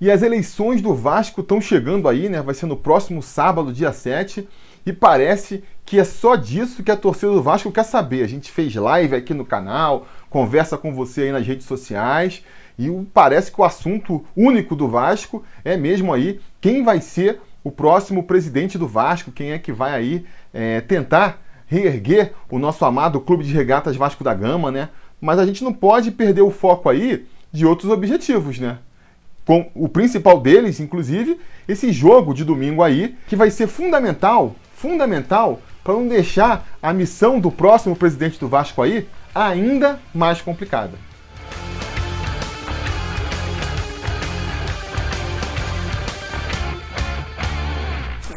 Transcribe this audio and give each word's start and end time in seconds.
E 0.00 0.10
as 0.10 0.22
eleições 0.22 0.80
do 0.80 0.94
Vasco 0.94 1.42
estão 1.42 1.60
chegando 1.60 2.08
aí, 2.08 2.30
né? 2.30 2.40
Vai 2.40 2.54
ser 2.54 2.64
no 2.64 2.76
próximo 2.76 3.22
sábado, 3.22 3.70
dia 3.70 3.92
7. 3.92 4.48
E 4.86 4.94
parece 4.94 5.62
que 5.84 5.98
é 5.98 6.04
só 6.04 6.36
disso 6.36 6.82
que 6.82 6.90
a 6.90 6.96
torcida 6.96 7.32
do 7.32 7.42
Vasco 7.42 7.70
quer 7.70 7.84
saber. 7.84 8.24
A 8.24 8.26
gente 8.26 8.50
fez 8.50 8.74
live 8.74 9.14
aqui 9.14 9.34
no 9.34 9.44
canal, 9.44 10.06
conversa 10.30 10.78
com 10.78 10.94
você 10.94 11.24
aí 11.24 11.32
nas 11.32 11.46
redes 11.46 11.66
sociais. 11.66 12.42
E 12.78 12.88
parece 13.12 13.52
que 13.52 13.60
o 13.60 13.64
assunto 13.64 14.24
único 14.34 14.74
do 14.74 14.88
Vasco 14.88 15.44
é 15.62 15.76
mesmo 15.76 16.14
aí 16.14 16.40
quem 16.62 16.82
vai 16.82 17.02
ser 17.02 17.38
o 17.62 17.70
próximo 17.70 18.22
presidente 18.22 18.78
do 18.78 18.88
Vasco, 18.88 19.30
quem 19.30 19.52
é 19.52 19.58
que 19.58 19.70
vai 19.70 19.92
aí 19.92 20.24
é, 20.54 20.80
tentar 20.80 21.42
reerguer 21.66 22.32
o 22.48 22.58
nosso 22.58 22.86
amado 22.86 23.20
Clube 23.20 23.44
de 23.44 23.52
Regatas 23.52 23.96
Vasco 23.96 24.24
da 24.24 24.32
Gama, 24.32 24.70
né? 24.70 24.88
Mas 25.20 25.38
a 25.38 25.44
gente 25.44 25.62
não 25.62 25.74
pode 25.74 26.10
perder 26.10 26.40
o 26.40 26.50
foco 26.50 26.88
aí 26.88 27.26
de 27.52 27.66
outros 27.66 27.90
objetivos, 27.90 28.58
né? 28.58 28.78
Com 29.44 29.70
o 29.74 29.88
principal 29.88 30.40
deles, 30.40 30.80
inclusive, 30.80 31.38
esse 31.66 31.92
jogo 31.92 32.34
de 32.34 32.44
domingo 32.44 32.82
aí, 32.82 33.16
que 33.26 33.36
vai 33.36 33.50
ser 33.50 33.66
fundamental, 33.66 34.54
fundamental 34.74 35.60
para 35.82 35.94
não 35.94 36.06
deixar 36.06 36.66
a 36.82 36.92
missão 36.92 37.40
do 37.40 37.50
próximo 37.50 37.96
presidente 37.96 38.38
do 38.38 38.48
Vasco 38.48 38.82
aí 38.82 39.08
ainda 39.34 39.98
mais 40.14 40.40
complicada. 40.42 40.92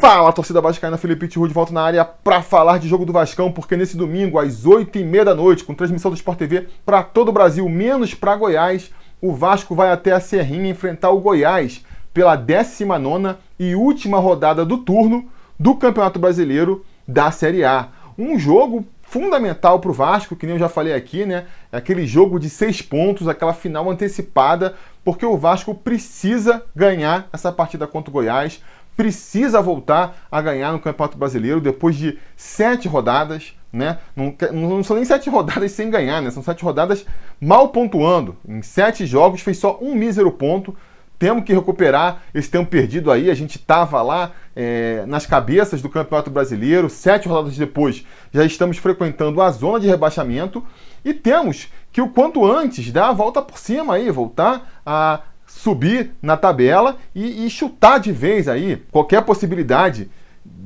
Fala, 0.00 0.32
torcida 0.34 0.60
vascaína, 0.60 0.98
Felipe 0.98 1.26
Tiru 1.26 1.48
de 1.48 1.54
volta 1.54 1.72
na 1.72 1.80
área 1.80 2.04
para 2.04 2.42
falar 2.42 2.78
de 2.78 2.86
jogo 2.86 3.06
do 3.06 3.12
Vascão, 3.12 3.50
porque 3.50 3.74
nesse 3.74 3.96
domingo, 3.96 4.38
às 4.38 4.66
8h30 4.66 5.24
da 5.24 5.34
noite, 5.34 5.64
com 5.64 5.72
transmissão 5.72 6.10
do 6.10 6.14
Sport 6.14 6.36
TV 6.36 6.68
para 6.84 7.02
todo 7.02 7.30
o 7.30 7.32
Brasil, 7.32 7.66
menos 7.70 8.12
para 8.12 8.36
Goiás, 8.36 8.90
o 9.24 9.32
Vasco 9.32 9.74
vai 9.74 9.90
até 9.90 10.12
a 10.12 10.20
Serrinha 10.20 10.68
enfrentar 10.68 11.08
o 11.08 11.18
Goiás 11.18 11.82
pela 12.12 12.36
19 12.36 13.36
e 13.58 13.74
última 13.74 14.18
rodada 14.18 14.66
do 14.66 14.76
turno 14.76 15.24
do 15.58 15.74
Campeonato 15.76 16.18
Brasileiro 16.18 16.84
da 17.08 17.30
Série 17.30 17.64
A. 17.64 17.88
Um 18.18 18.38
jogo 18.38 18.84
fundamental 19.00 19.80
para 19.80 19.90
o 19.90 19.94
Vasco, 19.94 20.36
que 20.36 20.44
nem 20.44 20.56
eu 20.56 20.58
já 20.58 20.68
falei 20.68 20.92
aqui, 20.92 21.24
né? 21.24 21.46
É 21.72 21.78
aquele 21.78 22.06
jogo 22.06 22.38
de 22.38 22.50
seis 22.50 22.82
pontos, 22.82 23.26
aquela 23.26 23.54
final 23.54 23.90
antecipada, 23.90 24.74
porque 25.02 25.24
o 25.24 25.38
Vasco 25.38 25.74
precisa 25.74 26.62
ganhar 26.76 27.26
essa 27.32 27.50
partida 27.50 27.86
contra 27.86 28.10
o 28.10 28.12
Goiás 28.12 28.60
precisa 28.96 29.60
voltar 29.60 30.16
a 30.30 30.40
ganhar 30.40 30.72
no 30.72 30.78
Campeonato 30.78 31.18
Brasileiro 31.18 31.60
depois 31.60 31.96
de 31.96 32.18
sete 32.36 32.86
rodadas, 32.86 33.54
né? 33.74 33.98
Não, 34.14 34.34
não, 34.52 34.84
são 34.84 34.96
nem 34.96 35.04
sete 35.04 35.28
rodadas 35.28 35.72
sem 35.72 35.90
ganhar, 35.90 36.22
né? 36.22 36.30
São 36.30 36.42
sete 36.42 36.62
rodadas 36.62 37.04
mal 37.40 37.68
pontuando. 37.68 38.36
Em 38.48 38.62
sete 38.62 39.04
jogos 39.04 39.40
fez 39.40 39.58
só 39.58 39.78
um 39.82 39.94
mísero 39.94 40.30
ponto. 40.30 40.74
Temos 41.18 41.44
que 41.44 41.52
recuperar 41.52 42.22
esse 42.32 42.48
tempo 42.48 42.70
perdido 42.70 43.10
aí. 43.10 43.30
A 43.30 43.34
gente 43.34 43.56
estava 43.56 44.00
lá 44.00 44.32
é, 44.54 45.04
nas 45.06 45.26
cabeças 45.26 45.82
do 45.82 45.88
Campeonato 45.88 46.30
Brasileiro. 46.30 46.88
Sete 46.88 47.28
rodadas 47.28 47.56
depois 47.56 48.04
já 48.32 48.44
estamos 48.44 48.78
frequentando 48.78 49.42
a 49.42 49.50
zona 49.50 49.80
de 49.80 49.88
rebaixamento. 49.88 50.64
E 51.04 51.12
temos 51.12 51.68
que 51.92 52.00
o 52.00 52.08
quanto 52.08 52.44
antes 52.44 52.90
dar 52.92 53.08
a 53.08 53.12
volta 53.12 53.42
por 53.42 53.58
cima 53.58 53.94
aí, 53.94 54.10
voltar 54.10 54.80
a 54.86 55.20
subir 55.46 56.12
na 56.22 56.36
tabela 56.36 56.96
e, 57.14 57.44
e 57.46 57.50
chutar 57.50 57.98
de 57.98 58.12
vez 58.12 58.48
aí 58.48 58.82
qualquer 58.90 59.22
possibilidade 59.22 60.10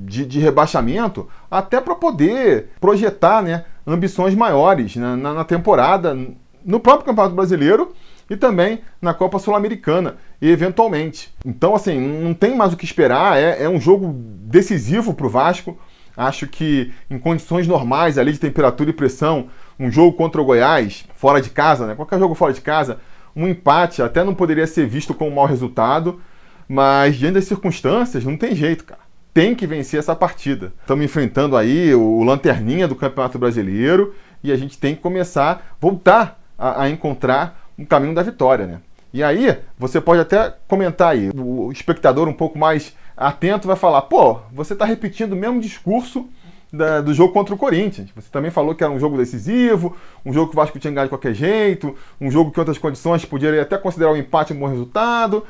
de, 0.08 0.24
de 0.24 0.40
rebaixamento, 0.40 1.28
até 1.50 1.80
para 1.80 1.94
poder 1.94 2.70
projetar 2.80 3.42
né, 3.42 3.64
ambições 3.86 4.34
maiores 4.34 4.96
na, 4.96 5.16
na, 5.16 5.34
na 5.34 5.44
temporada, 5.44 6.16
no 6.64 6.80
próprio 6.80 7.06
Campeonato 7.06 7.34
Brasileiro 7.34 7.92
e 8.28 8.36
também 8.36 8.80
na 9.00 9.14
Copa 9.14 9.38
Sul-Americana, 9.38 10.16
eventualmente. 10.40 11.32
Então, 11.44 11.74
assim, 11.74 11.98
não 11.98 12.34
tem 12.34 12.54
mais 12.56 12.72
o 12.72 12.76
que 12.76 12.84
esperar, 12.84 13.38
é, 13.38 13.62
é 13.62 13.68
um 13.68 13.80
jogo 13.80 14.12
decisivo 14.14 15.14
para 15.14 15.26
o 15.26 15.30
Vasco. 15.30 15.78
Acho 16.16 16.46
que 16.46 16.92
em 17.08 17.18
condições 17.18 17.66
normais 17.66 18.18
ali 18.18 18.32
de 18.32 18.40
temperatura 18.40 18.90
e 18.90 18.92
pressão, 18.92 19.48
um 19.78 19.90
jogo 19.90 20.16
contra 20.16 20.40
o 20.40 20.44
Goiás, 20.44 21.04
fora 21.14 21.40
de 21.40 21.48
casa, 21.48 21.86
né? 21.86 21.94
Qualquer 21.94 22.18
jogo 22.18 22.34
fora 22.34 22.52
de 22.52 22.60
casa, 22.60 22.98
um 23.36 23.46
empate 23.46 24.02
até 24.02 24.24
não 24.24 24.34
poderia 24.34 24.66
ser 24.66 24.86
visto 24.86 25.14
como 25.14 25.30
um 25.30 25.34
mau 25.34 25.46
resultado, 25.46 26.20
mas 26.68 27.16
diante 27.16 27.34
das 27.34 27.44
circunstâncias, 27.44 28.24
não 28.24 28.36
tem 28.36 28.54
jeito, 28.54 28.84
cara. 28.84 29.07
Tem 29.38 29.54
que 29.54 29.68
vencer 29.68 30.00
essa 30.00 30.16
partida. 30.16 30.72
Estamos 30.80 31.04
enfrentando 31.04 31.56
aí 31.56 31.94
o 31.94 32.24
lanterninha 32.24 32.88
do 32.88 32.96
Campeonato 32.96 33.38
Brasileiro 33.38 34.12
e 34.42 34.50
a 34.50 34.56
gente 34.56 34.76
tem 34.76 34.96
que 34.96 35.00
começar, 35.00 35.52
a 35.52 35.60
voltar 35.80 36.40
a, 36.58 36.82
a 36.82 36.90
encontrar 36.90 37.70
um 37.78 37.84
caminho 37.84 38.16
da 38.16 38.22
vitória, 38.24 38.66
né? 38.66 38.80
E 39.14 39.22
aí, 39.22 39.56
você 39.78 40.00
pode 40.00 40.20
até 40.22 40.52
comentar 40.66 41.12
aí, 41.12 41.30
o 41.36 41.70
espectador 41.70 42.26
um 42.26 42.32
pouco 42.32 42.58
mais 42.58 42.96
atento 43.16 43.68
vai 43.68 43.76
falar: 43.76 44.02
pô, 44.02 44.40
você 44.52 44.72
está 44.72 44.84
repetindo 44.84 45.34
o 45.34 45.36
mesmo 45.36 45.60
discurso 45.60 46.28
da, 46.72 47.00
do 47.00 47.14
jogo 47.14 47.32
contra 47.32 47.54
o 47.54 47.58
Corinthians. 47.58 48.10
Você 48.16 48.28
também 48.32 48.50
falou 48.50 48.74
que 48.74 48.82
era 48.82 48.92
um 48.92 48.98
jogo 48.98 49.16
decisivo, 49.16 49.96
um 50.26 50.32
jogo 50.32 50.50
que 50.50 50.56
o 50.56 50.60
Vasco 50.60 50.80
tinha 50.80 50.92
ganhado 50.92 51.10
de 51.10 51.16
qualquer 51.16 51.34
jeito, 51.34 51.94
um 52.20 52.28
jogo 52.28 52.50
que 52.50 52.58
em 52.58 52.62
outras 52.62 52.78
condições 52.78 53.24
poderia 53.24 53.62
até 53.62 53.78
considerar 53.78 54.10
o 54.10 54.14
um 54.14 54.16
empate 54.16 54.52
um 54.52 54.58
bom 54.58 54.66
resultado. 54.66 55.46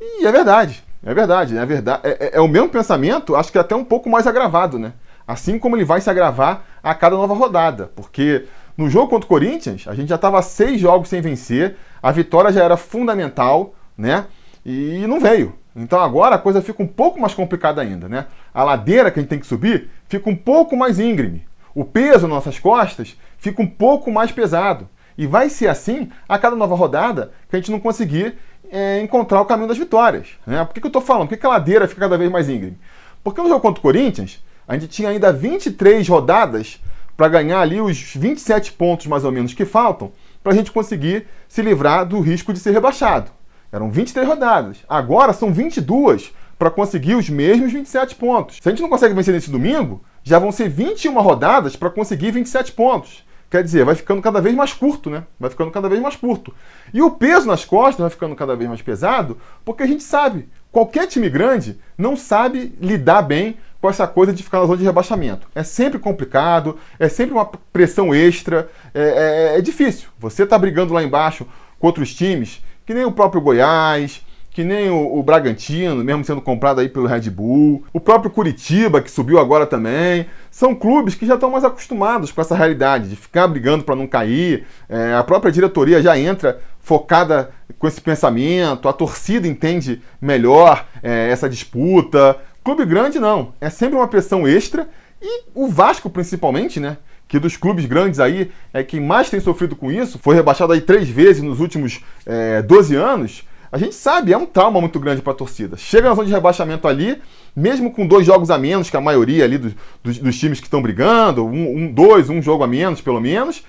E 0.00 0.26
é 0.26 0.32
verdade, 0.32 0.85
é 1.04 1.14
verdade, 1.14 1.56
é 1.56 1.66
verdade. 1.66 2.00
É, 2.04 2.10
é, 2.10 2.30
é, 2.34 2.40
o 2.40 2.48
mesmo 2.48 2.68
pensamento, 2.68 3.36
acho 3.36 3.52
que 3.52 3.58
até 3.58 3.74
um 3.74 3.84
pouco 3.84 4.08
mais 4.08 4.26
agravado, 4.26 4.78
né? 4.78 4.92
Assim 5.26 5.58
como 5.58 5.76
ele 5.76 5.84
vai 5.84 6.00
se 6.00 6.08
agravar 6.08 6.64
a 6.82 6.94
cada 6.94 7.16
nova 7.16 7.34
rodada, 7.34 7.90
porque 7.96 8.46
no 8.76 8.88
jogo 8.88 9.08
contra 9.08 9.26
o 9.26 9.28
Corinthians 9.28 9.86
a 9.88 9.94
gente 9.94 10.08
já 10.08 10.14
estava 10.14 10.40
seis 10.42 10.80
jogos 10.80 11.08
sem 11.08 11.20
vencer, 11.20 11.76
a 12.02 12.12
vitória 12.12 12.52
já 12.52 12.62
era 12.62 12.76
fundamental, 12.76 13.74
né? 13.96 14.26
E 14.64 15.04
não 15.06 15.20
veio. 15.20 15.54
Então 15.74 16.00
agora 16.00 16.36
a 16.36 16.38
coisa 16.38 16.62
fica 16.62 16.82
um 16.82 16.86
pouco 16.86 17.20
mais 17.20 17.34
complicada 17.34 17.82
ainda, 17.82 18.08
né? 18.08 18.26
A 18.54 18.62
ladeira 18.62 19.10
que 19.10 19.18
a 19.18 19.22
gente 19.22 19.30
tem 19.30 19.38
que 19.38 19.46
subir 19.46 19.90
fica 20.08 20.30
um 20.30 20.36
pouco 20.36 20.76
mais 20.76 20.98
íngreme. 20.98 21.46
O 21.74 21.84
peso 21.84 22.22
nas 22.22 22.36
nossas 22.36 22.58
costas 22.58 23.16
fica 23.36 23.60
um 23.60 23.66
pouco 23.66 24.10
mais 24.10 24.32
pesado. 24.32 24.88
E 25.18 25.26
vai 25.26 25.48
ser 25.48 25.68
assim 25.68 26.10
a 26.28 26.38
cada 26.38 26.56
nova 26.56 26.74
rodada 26.74 27.32
que 27.48 27.56
a 27.56 27.58
gente 27.58 27.70
não 27.70 27.80
conseguir 27.80 28.36
é, 28.70 29.00
encontrar 29.00 29.40
o 29.40 29.44
caminho 29.44 29.68
das 29.68 29.78
vitórias. 29.78 30.28
Né? 30.46 30.64
Por 30.64 30.74
que, 30.74 30.80
que 30.80 30.86
eu 30.86 30.90
estou 30.90 31.02
falando? 31.02 31.28
Por 31.28 31.34
que, 31.34 31.40
que 31.40 31.46
a 31.46 31.50
ladeira 31.50 31.88
fica 31.88 32.00
cada 32.00 32.18
vez 32.18 32.30
mais 32.30 32.48
íngreme? 32.48 32.78
Porque 33.22 33.40
no 33.40 33.48
jogo 33.48 33.60
contra 33.60 33.78
o 33.78 33.82
Corinthians, 33.82 34.42
a 34.66 34.74
gente 34.74 34.88
tinha 34.88 35.08
ainda 35.08 35.32
23 35.32 36.08
rodadas 36.08 36.80
para 37.16 37.28
ganhar 37.28 37.60
ali 37.60 37.80
os 37.80 38.14
27 38.14 38.72
pontos 38.72 39.06
mais 39.06 39.24
ou 39.24 39.32
menos 39.32 39.54
que 39.54 39.64
faltam 39.64 40.12
para 40.42 40.52
a 40.52 40.54
gente 40.54 40.70
conseguir 40.70 41.26
se 41.48 41.62
livrar 41.62 42.06
do 42.06 42.20
risco 42.20 42.52
de 42.52 42.58
ser 42.58 42.72
rebaixado. 42.72 43.30
Eram 43.72 43.90
23 43.90 44.26
rodadas. 44.26 44.78
Agora 44.88 45.32
são 45.32 45.52
22 45.52 46.32
para 46.58 46.70
conseguir 46.70 47.14
os 47.14 47.28
mesmos 47.28 47.72
27 47.72 48.14
pontos. 48.14 48.58
Se 48.60 48.68
a 48.68 48.70
gente 48.70 48.82
não 48.82 48.88
consegue 48.88 49.14
vencer 49.14 49.34
nesse 49.34 49.50
domingo, 49.50 50.02
já 50.22 50.38
vão 50.38 50.52
ser 50.52 50.68
21 50.68 51.20
rodadas 51.20 51.76
para 51.76 51.90
conseguir 51.90 52.30
27 52.30 52.72
pontos. 52.72 53.24
Quer 53.48 53.62
dizer, 53.62 53.84
vai 53.84 53.94
ficando 53.94 54.20
cada 54.20 54.40
vez 54.40 54.54
mais 54.54 54.72
curto, 54.72 55.08
né? 55.08 55.24
Vai 55.38 55.48
ficando 55.50 55.70
cada 55.70 55.88
vez 55.88 56.00
mais 56.00 56.16
curto. 56.16 56.52
E 56.92 57.00
o 57.00 57.10
peso 57.10 57.46
nas 57.46 57.64
costas 57.64 58.00
vai 58.00 58.10
ficando 58.10 58.34
cada 58.34 58.56
vez 58.56 58.68
mais 58.68 58.82
pesado, 58.82 59.38
porque 59.64 59.84
a 59.84 59.86
gente 59.86 60.02
sabe, 60.02 60.48
qualquer 60.72 61.06
time 61.06 61.28
grande 61.30 61.78
não 61.96 62.16
sabe 62.16 62.76
lidar 62.80 63.22
bem 63.22 63.56
com 63.80 63.88
essa 63.88 64.06
coisa 64.06 64.32
de 64.32 64.42
ficar 64.42 64.58
na 64.60 64.66
zona 64.66 64.78
de 64.78 64.84
rebaixamento. 64.84 65.46
É 65.54 65.62
sempre 65.62 65.98
complicado, 65.98 66.76
é 66.98 67.08
sempre 67.08 67.34
uma 67.34 67.46
pressão 67.46 68.12
extra, 68.12 68.68
é, 68.92 69.52
é, 69.54 69.58
é 69.58 69.60
difícil. 69.60 70.08
Você 70.18 70.42
está 70.42 70.58
brigando 70.58 70.92
lá 70.92 71.02
embaixo 71.02 71.46
com 71.78 71.86
outros 71.86 72.12
times 72.12 72.60
que 72.84 72.94
nem 72.94 73.04
o 73.04 73.12
próprio 73.12 73.40
Goiás, 73.40 74.24
que 74.56 74.64
nem 74.64 74.88
o, 74.88 75.18
o, 75.18 75.22
Bragantino, 75.22 76.02
mesmo 76.02 76.24
sendo 76.24 76.40
comprado 76.40 76.80
aí 76.80 76.88
pelo 76.88 77.06
Red 77.06 77.28
Bull, 77.28 77.84
o 77.92 78.00
próprio 78.00 78.30
Curitiba, 78.30 79.02
que 79.02 79.10
subiu 79.10 79.38
agora 79.38 79.66
também. 79.66 80.24
São 80.50 80.74
clubes 80.74 81.14
que 81.14 81.26
já 81.26 81.34
estão 81.34 81.50
mais 81.50 81.62
acostumados 81.62 82.32
com 82.32 82.40
essa 82.40 82.56
realidade 82.56 83.10
de 83.10 83.16
ficar 83.16 83.46
brigando 83.48 83.84
para 83.84 83.94
não 83.94 84.06
cair. 84.06 84.64
É, 84.88 85.12
a 85.12 85.22
própria 85.22 85.52
diretoria 85.52 86.00
já 86.00 86.18
entra 86.18 86.58
focada 86.80 87.50
com 87.78 87.86
esse 87.86 88.00
pensamento, 88.00 88.88
a 88.88 88.94
torcida 88.94 89.46
entende 89.46 90.00
melhor 90.18 90.86
é, 91.02 91.28
essa 91.28 91.50
disputa. 91.50 92.38
Clube 92.64 92.86
grande 92.86 93.18
não, 93.18 93.52
é 93.60 93.68
sempre 93.68 93.96
uma 93.96 94.08
pressão 94.08 94.48
extra 94.48 94.88
e 95.20 95.44
o 95.54 95.68
Vasco 95.68 96.08
principalmente, 96.08 96.80
né? 96.80 96.96
que 97.28 97.38
dos 97.38 97.58
clubes 97.58 97.84
grandes 97.84 98.20
aí 98.20 98.50
é 98.72 98.82
quem 98.82 99.00
mais 99.00 99.28
tem 99.28 99.40
sofrido 99.40 99.76
com 99.76 99.90
isso, 99.92 100.18
foi 100.18 100.34
rebaixado 100.34 100.72
aí 100.72 100.80
três 100.80 101.08
vezes 101.10 101.42
nos 101.42 101.60
últimos 101.60 102.00
é, 102.24 102.62
12 102.62 102.94
anos, 102.94 103.44
a 103.70 103.78
gente 103.78 103.94
sabe, 103.94 104.32
é 104.32 104.36
um 104.36 104.46
trauma 104.46 104.80
muito 104.80 104.98
grande 105.00 105.22
para 105.22 105.32
a 105.32 105.36
torcida. 105.36 105.76
Chega 105.76 106.08
na 106.08 106.14
zona 106.14 106.26
de 106.26 106.32
rebaixamento 106.32 106.86
ali, 106.86 107.20
mesmo 107.54 107.90
com 107.90 108.06
dois 108.06 108.26
jogos 108.26 108.50
a 108.50 108.58
menos 108.58 108.90
que 108.90 108.96
a 108.96 109.00
maioria 109.00 109.44
ali 109.44 109.58
dos, 109.58 109.72
dos, 110.02 110.18
dos 110.18 110.38
times 110.38 110.60
que 110.60 110.66
estão 110.66 110.82
brigando, 110.82 111.44
um, 111.44 111.76
um, 111.76 111.92
dois, 111.92 112.30
um 112.30 112.40
jogo 112.40 112.64
a 112.64 112.66
menos 112.66 113.00
pelo 113.00 113.20
menos, 113.20 113.64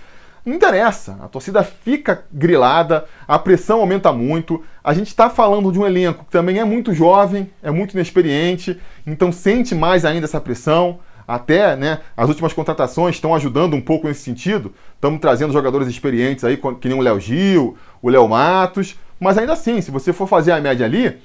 não 0.45 0.55
interessa. 0.55 1.17
A 1.21 1.27
torcida 1.27 1.63
fica 1.63 2.23
grilada, 2.31 3.05
a 3.27 3.37
pressão 3.37 3.81
aumenta 3.81 4.13
muito. 4.13 4.63
A 4.83 4.93
gente 4.93 5.07
está 5.07 5.29
falando 5.29 5.71
de 5.71 5.79
um 5.79 5.85
elenco 5.85 6.23
que 6.23 6.31
também 6.31 6.59
é 6.59 6.63
muito 6.63 6.93
jovem, 6.93 7.49
é 7.61 7.69
muito 7.69 7.93
inexperiente, 7.93 8.79
então 9.05 9.31
sente 9.31 9.75
mais 9.75 10.05
ainda 10.05 10.25
essa 10.25 10.39
pressão. 10.39 10.99
Até 11.27 11.75
né, 11.75 11.99
as 12.15 12.29
últimas 12.29 12.53
contratações 12.53 13.15
estão 13.15 13.35
ajudando 13.35 13.73
um 13.73 13.81
pouco 13.81 14.07
nesse 14.07 14.21
sentido. 14.21 14.73
Estamos 14.95 15.19
trazendo 15.19 15.51
jogadores 15.51 15.89
experientes 15.89 16.45
aí, 16.45 16.57
que 16.79 16.87
nem 16.87 16.97
o 16.97 17.01
Léo 17.01 17.19
Gil, 17.19 17.75
o 18.01 18.09
Léo 18.09 18.29
Matos, 18.29 18.95
mas 19.19 19.37
ainda 19.37 19.53
assim, 19.53 19.81
se 19.81 19.91
você 19.91 20.13
for 20.13 20.27
fazer 20.27 20.51
a 20.51 20.61
média 20.61 20.85
ali, 20.85 21.17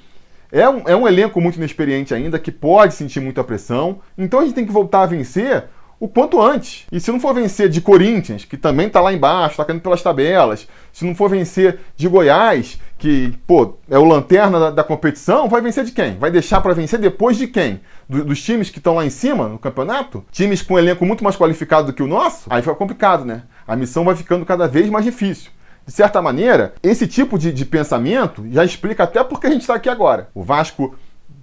é 0.51 0.69
um, 0.69 0.81
é 0.85 0.95
um 0.95 1.07
elenco 1.07 1.41
muito 1.41 1.57
inexperiente 1.57 2.13
ainda, 2.13 2.37
que 2.37 2.51
pode 2.51 2.93
sentir 2.93 3.19
muita 3.19 3.43
pressão. 3.43 3.99
Então 4.17 4.39
a 4.39 4.43
gente 4.43 4.53
tem 4.53 4.65
que 4.65 4.71
voltar 4.71 5.01
a 5.01 5.07
vencer 5.07 5.65
o 6.03 6.07
quanto 6.07 6.41
antes. 6.41 6.85
E 6.91 6.99
se 6.99 7.11
não 7.11 7.19
for 7.19 7.33
vencer 7.33 7.69
de 7.69 7.79
Corinthians, 7.79 8.43
que 8.43 8.57
também 8.57 8.87
está 8.87 8.99
lá 8.99 9.13
embaixo, 9.13 9.53
está 9.53 9.63
caindo 9.63 9.81
pelas 9.81 10.03
tabelas, 10.03 10.67
se 10.91 11.05
não 11.05 11.15
for 11.15 11.29
vencer 11.29 11.79
de 11.95 12.09
Goiás, 12.09 12.77
que, 12.97 13.33
pô, 13.47 13.77
é 13.89 13.97
o 13.97 14.03
lanterna 14.03 14.59
da, 14.59 14.69
da 14.69 14.83
competição, 14.83 15.47
vai 15.47 15.61
vencer 15.61 15.85
de 15.85 15.93
quem? 15.93 16.17
Vai 16.17 16.29
deixar 16.29 16.59
para 16.59 16.73
vencer 16.73 16.99
depois 16.99 17.37
de 17.37 17.47
quem? 17.47 17.79
Do, 18.07 18.25
dos 18.25 18.43
times 18.43 18.69
que 18.69 18.79
estão 18.79 18.95
lá 18.95 19.05
em 19.05 19.09
cima 19.09 19.47
no 19.47 19.57
campeonato? 19.57 20.25
Times 20.29 20.61
com 20.61 20.73
um 20.73 20.79
elenco 20.79 21.05
muito 21.05 21.23
mais 21.23 21.37
qualificado 21.37 21.87
do 21.87 21.93
que 21.93 22.03
o 22.03 22.07
nosso? 22.07 22.47
Aí 22.49 22.61
fica 22.61 22.75
complicado, 22.75 23.23
né? 23.23 23.43
A 23.65 23.75
missão 23.75 24.03
vai 24.03 24.15
ficando 24.15 24.45
cada 24.45 24.67
vez 24.67 24.89
mais 24.89 25.05
difícil. 25.05 25.51
De 25.85 25.91
certa 25.91 26.21
maneira, 26.21 26.73
esse 26.81 27.05
tipo 27.07 27.37
de, 27.37 27.51
de 27.51 27.65
pensamento 27.65 28.45
já 28.49 28.63
explica 28.63 29.03
até 29.03 29.23
porque 29.23 29.47
a 29.47 29.49
gente 29.49 29.61
está 29.61 29.75
aqui 29.75 29.89
agora. 29.89 30.29
O 30.33 30.41
Vasco 30.41 30.95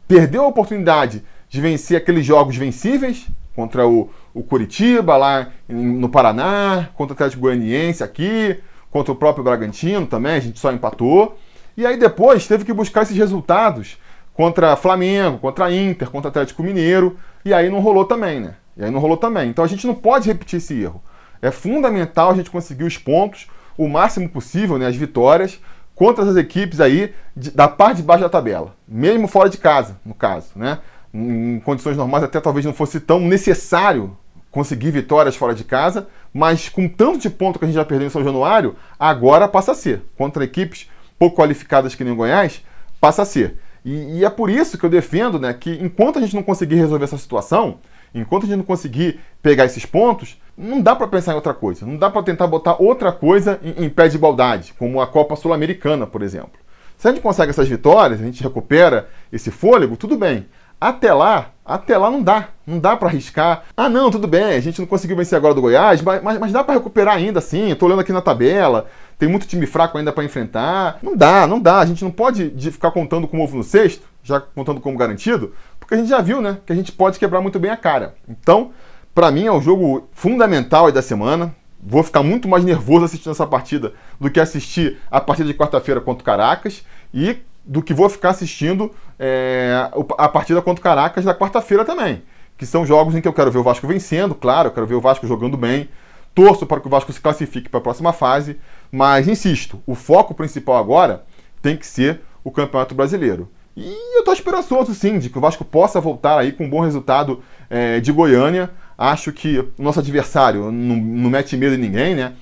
perdeu 0.09 0.45
a 0.45 0.49
oportunidade 0.49 1.23
de 1.49 1.61
vencer 1.61 1.97
aqueles 1.97 2.25
jogos 2.25 2.57
vencíveis 2.57 3.27
contra 3.55 3.87
o, 3.87 4.11
o 4.33 4.43
Curitiba 4.43 5.17
lá 5.17 5.49
no 5.69 6.09
Paraná, 6.09 6.89
contra 6.95 7.13
o 7.13 7.15
Atlético 7.15 7.43
Goianiense 7.43 8.03
aqui, 8.03 8.59
contra 8.91 9.13
o 9.13 9.17
próprio 9.17 9.45
Bragantino 9.45 10.07
também, 10.07 10.33
a 10.33 10.41
gente 10.41 10.59
só 10.59 10.73
empatou. 10.73 11.39
E 11.77 11.87
aí 11.87 11.97
depois 11.97 12.47
teve 12.47 12.65
que 12.65 12.73
buscar 12.73 13.03
esses 13.03 13.17
resultados 13.17 13.99
contra 14.33 14.77
Flamengo, 14.77 15.39
contra 15.39 15.73
Inter, 15.73 16.11
contra 16.11 16.31
Atlético 16.31 16.63
Mineiro, 16.63 17.19
e 17.45 17.53
aí 17.53 17.69
não 17.69 17.81
rolou 17.81 18.05
também, 18.05 18.41
né? 18.41 18.55
E 18.77 18.85
aí 18.85 18.91
não 18.91 19.01
rolou 19.01 19.17
também. 19.17 19.51
Então 19.51 19.65
a 19.65 19.69
gente 19.69 19.87
não 19.87 19.95
pode 19.95 20.29
repetir 20.29 20.57
esse 20.57 20.81
erro. 20.81 21.03
É 21.43 21.51
fundamental 21.51 22.31
a 22.31 22.35
gente 22.35 22.51
conseguir 22.51 22.85
os 22.85 22.97
pontos 22.97 23.49
o 23.85 23.89
máximo 23.89 24.29
possível, 24.29 24.77
né, 24.77 24.87
as 24.87 24.97
vitórias, 24.97 25.59
contra 25.95 26.25
as 26.25 26.37
equipes 26.37 26.81
aí 26.81 27.15
de, 27.35 27.51
da 27.51 27.67
parte 27.67 27.99
de 27.99 28.03
baixo 28.03 28.23
da 28.23 28.29
tabela, 28.29 28.75
mesmo 28.87 29.27
fora 29.27 29.49
de 29.49 29.57
casa, 29.57 29.99
no 30.05 30.15
caso, 30.15 30.51
né? 30.55 30.79
Em 31.13 31.59
condições 31.61 31.97
normais 31.97 32.23
até 32.23 32.39
talvez 32.41 32.65
não 32.65 32.73
fosse 32.75 33.01
tão 33.01 33.21
necessário 33.21 34.17
conseguir 34.51 34.91
vitórias 34.91 35.35
fora 35.35 35.55
de 35.55 35.65
casa, 35.65 36.09
mas 36.33 36.69
com 36.69 36.89
tanto 36.89 37.19
de 37.19 37.31
ponto 37.31 37.59
que 37.59 37.65
a 37.65 37.69
gente 37.69 37.75
já 37.75 37.85
perdeu 37.85 38.07
em 38.07 38.11
São 38.11 38.23
Januário, 38.23 38.77
agora 38.99 39.49
passa 39.49 39.73
a 39.73 39.75
ser. 39.75 40.03
Contra 40.17 40.45
equipes 40.45 40.89
pouco 41.19 41.37
qualificadas 41.37 41.95
que 41.95 42.05
nem 42.05 42.13
o 42.13 42.17
Goiás, 42.17 42.63
passa 43.01 43.23
a 43.23 43.25
ser. 43.25 43.59
E, 43.85 44.19
e, 44.19 44.25
é 44.25 44.31
por 44.31 44.51
isso 44.51 44.77
que 44.77 44.85
eu 44.85 44.91
defendo 44.91 45.39
né, 45.39 45.55
que 45.55 45.71
enquanto 45.83 46.19
a 46.19 46.23
gente 46.23 46.37
não 46.37 46.43
conseguir 46.43 46.77
resolver 46.77 47.05
essa 47.05 47.19
situação, 47.19 47.79
enquanto 48.15 48.45
a 48.45 48.47
gente 48.47 48.59
não 48.59 48.65
conseguir 48.65 49.21
pegar 49.43 49.65
esses 49.65 49.87
pontos, 49.87 50.41
não 50.57 50.81
dá 50.81 50.95
para 50.95 51.09
pensar 51.09 51.33
em 51.33 51.37
outra 51.37 51.55
coisa. 51.55 51.87
Não 51.87 51.97
dá 51.97 52.11
para 52.11 52.23
tentar 52.23 52.47
botar 52.47 52.77
outra 52.81 53.13
coisa 53.13 53.59
em, 53.63 53.87
em 53.87 53.89
pé 53.89 54.09
de 54.09 54.17
igualdade, 54.17 54.75
como 54.79 55.01
a 55.01 55.07
Copa 55.07 55.37
Sul-Americana, 55.37 56.07
por 56.07 56.23
exemplo. 56.23 56.61
Se 56.99 57.09
a 57.09 57.13
gente 57.13 57.23
consegue 57.23 57.51
essas 57.51 57.67
vitórias, 57.67 58.21
a 58.21 58.25
gente 58.25 58.43
recupera 58.43 59.09
esse 59.33 59.51
fôlego, 59.51 59.97
tudo 59.97 60.19
bem. 60.19 60.47
Até 60.79 61.13
lá, 61.13 61.51
até 61.65 61.97
lá 61.99 62.11
não 62.11 62.23
dá. 62.23 62.49
Não 62.67 62.79
dá 62.79 62.97
para 62.97 63.09
arriscar. 63.09 63.65
Ah, 63.77 63.89
não, 63.89 64.11
tudo 64.11 64.27
bem, 64.27 64.55
a 64.55 64.61
gente 64.61 64.81
não 64.81 64.87
conseguiu 64.87 65.17
vencer 65.17 65.37
agora 65.37 65.53
do 65.53 65.61
Goiás, 65.61 66.01
mas, 66.01 66.39
mas, 66.39 66.53
dá 66.53 66.65
para 66.65 66.75
recuperar 66.75 67.17
ainda 67.17 67.39
assim. 67.39 67.75
Tô 67.75 67.87
olhando 67.87 68.01
aqui 68.01 68.13
na 68.13 68.23
tabela, 68.23 68.87
tem 69.19 69.29
muito 69.29 69.47
time 69.47 69.67
fraco 69.67 69.99
ainda 69.99 70.11
para 70.11 70.25
enfrentar. 70.25 70.99
Não 71.03 71.15
dá, 71.15 71.47
não 71.47 71.61
dá. 71.61 71.81
A 71.81 71.87
gente 71.87 72.03
não 72.03 72.11
pode 72.11 72.51
ficar 72.71 72.91
contando 72.91 73.29
com 73.29 73.39
o 73.39 73.43
ovo 73.43 73.59
no 73.59 73.63
cesto, 73.63 74.07
já 74.23 74.41
contando 74.41 74.81
como 74.81 74.97
garantido, 74.97 75.53
porque 75.91 75.97
a 75.97 75.99
gente 75.99 76.11
já 76.11 76.21
viu, 76.21 76.41
né, 76.41 76.59
que 76.65 76.73
a 76.73 76.77
gente 76.77 76.93
pode 76.93 77.19
quebrar 77.19 77.41
muito 77.41 77.59
bem 77.59 77.69
a 77.69 77.77
cara. 77.77 78.15
Então, 78.29 78.71
para 79.13 79.29
mim 79.33 79.47
é 79.47 79.51
o 79.51 79.61
jogo 79.61 80.09
fundamental 80.13 80.91
da 80.93 81.03
semana. 81.03 81.53
Vou 81.83 82.05
ficar 82.05 82.23
muito 82.23 82.47
mais 82.47 82.63
nervoso 82.63 83.07
assistindo 83.07 83.33
essa 83.33 83.45
partida 83.45 83.93
do 84.21 84.31
que 84.31 84.39
assistir 84.39 84.99
a 85.11 85.21
partida 85.21 85.49
de 85.49 85.55
quarta-feira 85.55 86.01
contra 86.01 86.23
o 86.23 86.25
Caracas 86.25 86.85
e 87.13 87.39
do 87.65 87.83
que 87.83 87.93
vou 87.93 88.09
ficar 88.09 88.31
assistindo 88.31 88.95
é, 89.19 89.91
a 90.17 90.29
partida 90.29 90.63
contra 90.63 90.81
o 90.81 90.85
Caracas 90.85 91.25
da 91.25 91.35
quarta-feira 91.35 91.85
também. 91.85 92.23
Que 92.57 92.65
são 92.65 92.87
jogos 92.87 93.17
em 93.17 93.21
que 93.21 93.27
eu 93.27 93.33
quero 93.33 93.51
ver 93.51 93.59
o 93.59 93.65
Vasco 93.65 93.89
vencendo, 93.89 94.33
claro, 94.33 94.69
eu 94.69 94.73
quero 94.73 94.87
ver 94.87 94.95
o 94.95 95.01
Vasco 95.01 95.27
jogando 95.27 95.57
bem. 95.57 95.89
Torço 96.33 96.67
para 96.67 96.79
que 96.79 96.87
o 96.87 96.91
Vasco 96.91 97.13
se 97.13 97.21
classifique 97.21 97.69
para 97.69 97.81
a 97.81 97.83
próxima 97.83 98.13
fase, 98.13 98.61
mas 98.93 99.27
insisto, 99.27 99.83
o 99.85 99.97
foco 99.97 100.35
principal 100.35 100.77
agora 100.77 101.25
tem 101.61 101.77
que 101.77 101.85
ser 101.85 102.21
o 102.45 102.53
Campeonato 102.53 102.95
Brasileiro. 102.95 103.51
E 103.77 104.17
eu 104.17 104.21
estou 104.21 104.35
esperançoso, 104.35 104.95
sim, 104.95 105.19
de 105.19 105.31
que 105.31 105.39
o 105.39 105.41
Vasco 105.41 105.65
possa 105.65 106.01
voltar 106.01 106.39
aí 106.39 106.53
com 106.53 106.65
um 106.65 106.71
bom 106.71 106.81
resultado 106.81 107.43
é, 107.69 108.01
de 108.01 108.13
Goiânia. 108.13 108.71
Acho 108.99 109.33
que 109.33 109.59
o 109.59 109.73
nosso 109.79 110.01
adversário 110.01 110.71
não, 110.71 110.97
não 110.97 111.31
mete 111.31 111.57
medo 111.57 111.75
em 111.75 111.79
ninguém, 111.79 112.15
né? 112.15 112.35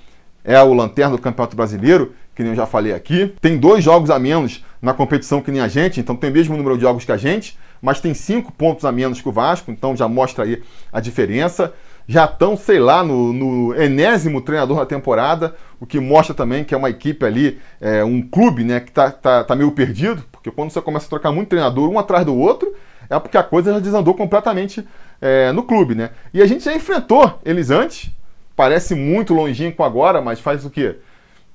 É 0.42 0.60
o 0.62 0.72
lanterna 0.72 1.16
do 1.16 1.22
Campeonato 1.22 1.54
Brasileiro, 1.54 2.14
que 2.34 2.42
nem 2.42 2.52
eu 2.52 2.56
já 2.56 2.66
falei 2.66 2.92
aqui. 2.92 3.34
Tem 3.40 3.58
dois 3.58 3.84
jogos 3.84 4.10
a 4.10 4.18
menos 4.18 4.64
na 4.80 4.94
competição 4.94 5.42
que 5.42 5.50
nem 5.50 5.60
a 5.60 5.68
gente, 5.68 6.00
então 6.00 6.16
tem 6.16 6.30
o 6.30 6.32
mesmo 6.32 6.56
número 6.56 6.76
de 6.76 6.82
jogos 6.82 7.04
que 7.04 7.12
a 7.12 7.16
gente, 7.16 7.58
mas 7.82 8.00
tem 8.00 8.14
cinco 8.14 8.52
pontos 8.52 8.84
a 8.84 8.92
menos 8.92 9.20
que 9.20 9.28
o 9.28 9.32
Vasco, 9.32 9.70
então 9.70 9.96
já 9.96 10.08
mostra 10.08 10.44
aí 10.44 10.62
a 10.92 11.00
diferença. 11.00 11.72
Já 12.06 12.24
estão, 12.24 12.56
sei 12.56 12.78
lá, 12.78 13.04
no, 13.04 13.32
no, 13.34 13.74
enésimo 13.74 14.40
treinador 14.40 14.78
da 14.78 14.86
temporada, 14.86 15.54
o 15.78 15.84
que 15.84 16.00
mostra 16.00 16.34
também 16.34 16.64
que 16.64 16.74
é 16.74 16.78
uma 16.78 16.88
equipe 16.88 17.26
ali, 17.26 17.58
é, 17.80 18.02
um 18.02 18.22
clube, 18.22 18.64
né, 18.64 18.80
que 18.80 18.90
tá, 18.90 19.10
tá, 19.10 19.44
tá 19.44 19.54
meio 19.54 19.70
perdido, 19.72 20.24
porque 20.48 20.50
quando 20.50 20.70
você 20.70 20.80
começa 20.80 21.06
a 21.06 21.08
trocar 21.08 21.32
muito 21.32 21.48
treinador 21.48 21.88
um 21.90 21.98
atrás 21.98 22.24
do 22.24 22.36
outro, 22.36 22.74
é 23.08 23.18
porque 23.18 23.36
a 23.36 23.42
coisa 23.42 23.72
já 23.74 23.78
desandou 23.78 24.14
completamente 24.14 24.86
é, 25.20 25.52
no 25.52 25.62
clube, 25.62 25.94
né? 25.94 26.10
E 26.32 26.42
a 26.42 26.46
gente 26.46 26.64
já 26.64 26.74
enfrentou 26.74 27.38
eles 27.44 27.70
antes, 27.70 28.10
parece 28.56 28.94
muito 28.94 29.34
longínquo 29.34 29.82
agora, 29.82 30.20
mas 30.20 30.40
faz 30.40 30.64
o 30.64 30.70
quê? 30.70 30.96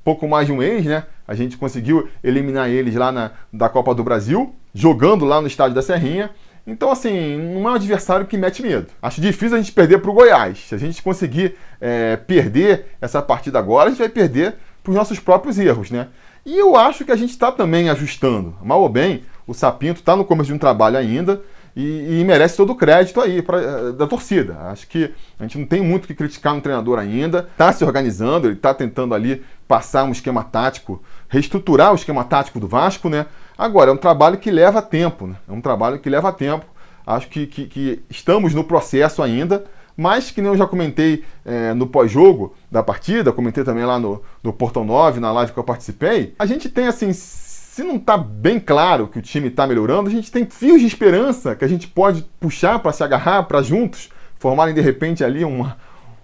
Pouco 0.03 0.27
mais 0.27 0.47
de 0.47 0.53
um 0.53 0.57
mês, 0.57 0.85
né? 0.85 1.05
A 1.27 1.33
gente 1.33 1.57
conseguiu 1.57 2.09
eliminar 2.23 2.69
eles 2.69 2.95
lá 2.95 3.11
na 3.11 3.31
da 3.51 3.69
Copa 3.69 3.95
do 3.95 4.03
Brasil, 4.03 4.53
jogando 4.73 5.25
lá 5.25 5.41
no 5.41 5.47
estádio 5.47 5.75
da 5.75 5.81
Serrinha. 5.81 6.29
Então, 6.65 6.91
assim, 6.91 7.37
não 7.37 7.67
é 7.67 7.71
um 7.71 7.75
adversário 7.75 8.25
que 8.25 8.37
mete 8.37 8.61
medo. 8.61 8.87
Acho 9.01 9.19
difícil 9.19 9.57
a 9.57 9.59
gente 9.59 9.71
perder 9.71 9.99
para 9.99 10.09
o 10.09 10.13
Goiás. 10.13 10.59
Se 10.59 10.75
a 10.75 10.77
gente 10.77 11.01
conseguir 11.01 11.55
é, 11.79 12.15
perder 12.15 12.87
essa 13.01 13.21
partida 13.21 13.59
agora, 13.59 13.87
a 13.87 13.89
gente 13.89 13.99
vai 13.99 14.09
perder 14.09 14.55
para 14.81 14.91
os 14.91 14.95
nossos 14.95 15.19
próprios 15.19 15.57
erros, 15.57 15.91
né? 15.91 16.07
E 16.45 16.57
eu 16.57 16.75
acho 16.75 17.05
que 17.05 17.11
a 17.11 17.15
gente 17.15 17.29
está 17.29 17.51
também 17.51 17.89
ajustando. 17.89 18.55
Mal 18.61 18.81
ou 18.81 18.89
bem, 18.89 19.23
o 19.47 19.53
Sapinto 19.53 19.99
está 19.99 20.15
no 20.15 20.25
começo 20.25 20.47
de 20.47 20.53
um 20.53 20.57
trabalho 20.57 20.97
ainda 20.97 21.41
e, 21.75 22.19
e, 22.19 22.23
merece 22.23 22.55
todo 22.55 22.71
o 22.71 22.75
crédito 22.75 23.19
aí 23.19 23.41
pra, 23.41 23.59
eh, 23.59 23.91
da 23.93 24.05
torcida. 24.05 24.57
Acho 24.65 24.87
que 24.87 25.11
a 25.39 25.43
gente 25.43 25.57
não 25.57 25.65
tem 25.65 25.81
muito 25.81 26.07
que 26.07 26.13
criticar 26.13 26.53
no 26.53 26.61
treinador 26.61 26.99
ainda. 26.99 27.47
Está 27.51 27.71
se 27.71 27.83
organizando, 27.83 28.47
ele 28.47 28.55
está 28.55 28.73
tentando 28.73 29.15
ali 29.15 29.43
passar 29.67 30.03
um 30.03 30.11
esquema 30.11 30.43
tático, 30.43 31.01
reestruturar 31.27 31.91
o 31.91 31.95
esquema 31.95 32.23
tático 32.23 32.59
do 32.59 32.67
Vasco, 32.67 33.09
né? 33.09 33.25
Agora, 33.57 33.89
é 33.89 33.93
um 33.93 33.97
trabalho 33.97 34.37
que 34.37 34.51
leva 34.51 34.81
tempo, 34.81 35.27
né? 35.27 35.35
É 35.47 35.51
um 35.51 35.61
trabalho 35.61 35.97
que 35.97 36.09
leva 36.09 36.31
tempo. 36.31 36.65
Acho 37.07 37.27
que, 37.27 37.47
que, 37.47 37.65
que 37.65 38.03
estamos 38.09 38.53
no 38.53 38.63
processo 38.63 39.23
ainda, 39.23 39.65
mas 39.95 40.31
que 40.31 40.41
nem 40.41 40.51
eu 40.51 40.57
já 40.57 40.65
comentei 40.65 41.23
é, 41.45 41.73
no 41.73 41.87
pós-jogo 41.87 42.55
da 42.71 42.81
partida, 42.81 43.31
comentei 43.31 43.63
também 43.63 43.85
lá 43.85 43.99
no, 43.99 44.21
no 44.41 44.51
Portão 44.51 44.83
9, 44.83 45.19
na 45.19 45.31
live 45.31 45.51
que 45.51 45.59
eu 45.59 45.63
participei, 45.63 46.33
a 46.37 46.45
gente 46.45 46.69
tem 46.69 46.87
assim 46.87 47.11
se 47.13 47.83
não 47.83 47.95
está 47.95 48.15
bem 48.15 48.59
claro 48.59 49.07
que 49.07 49.17
o 49.17 49.21
time 49.21 49.47
está 49.47 49.65
melhorando, 49.65 50.07
a 50.07 50.11
gente 50.11 50.31
tem 50.31 50.45
fios 50.45 50.79
de 50.79 50.85
esperança 50.85 51.55
que 51.55 51.65
a 51.65 51.67
gente 51.67 51.87
pode 51.87 52.23
puxar 52.39 52.77
para 52.77 52.91
se 52.91 53.03
agarrar, 53.03 53.43
para 53.43 53.63
juntos 53.63 54.09
formarem 54.37 54.75
de 54.75 54.81
repente 54.81 55.23
ali 55.23 55.43
uma, 55.43 55.77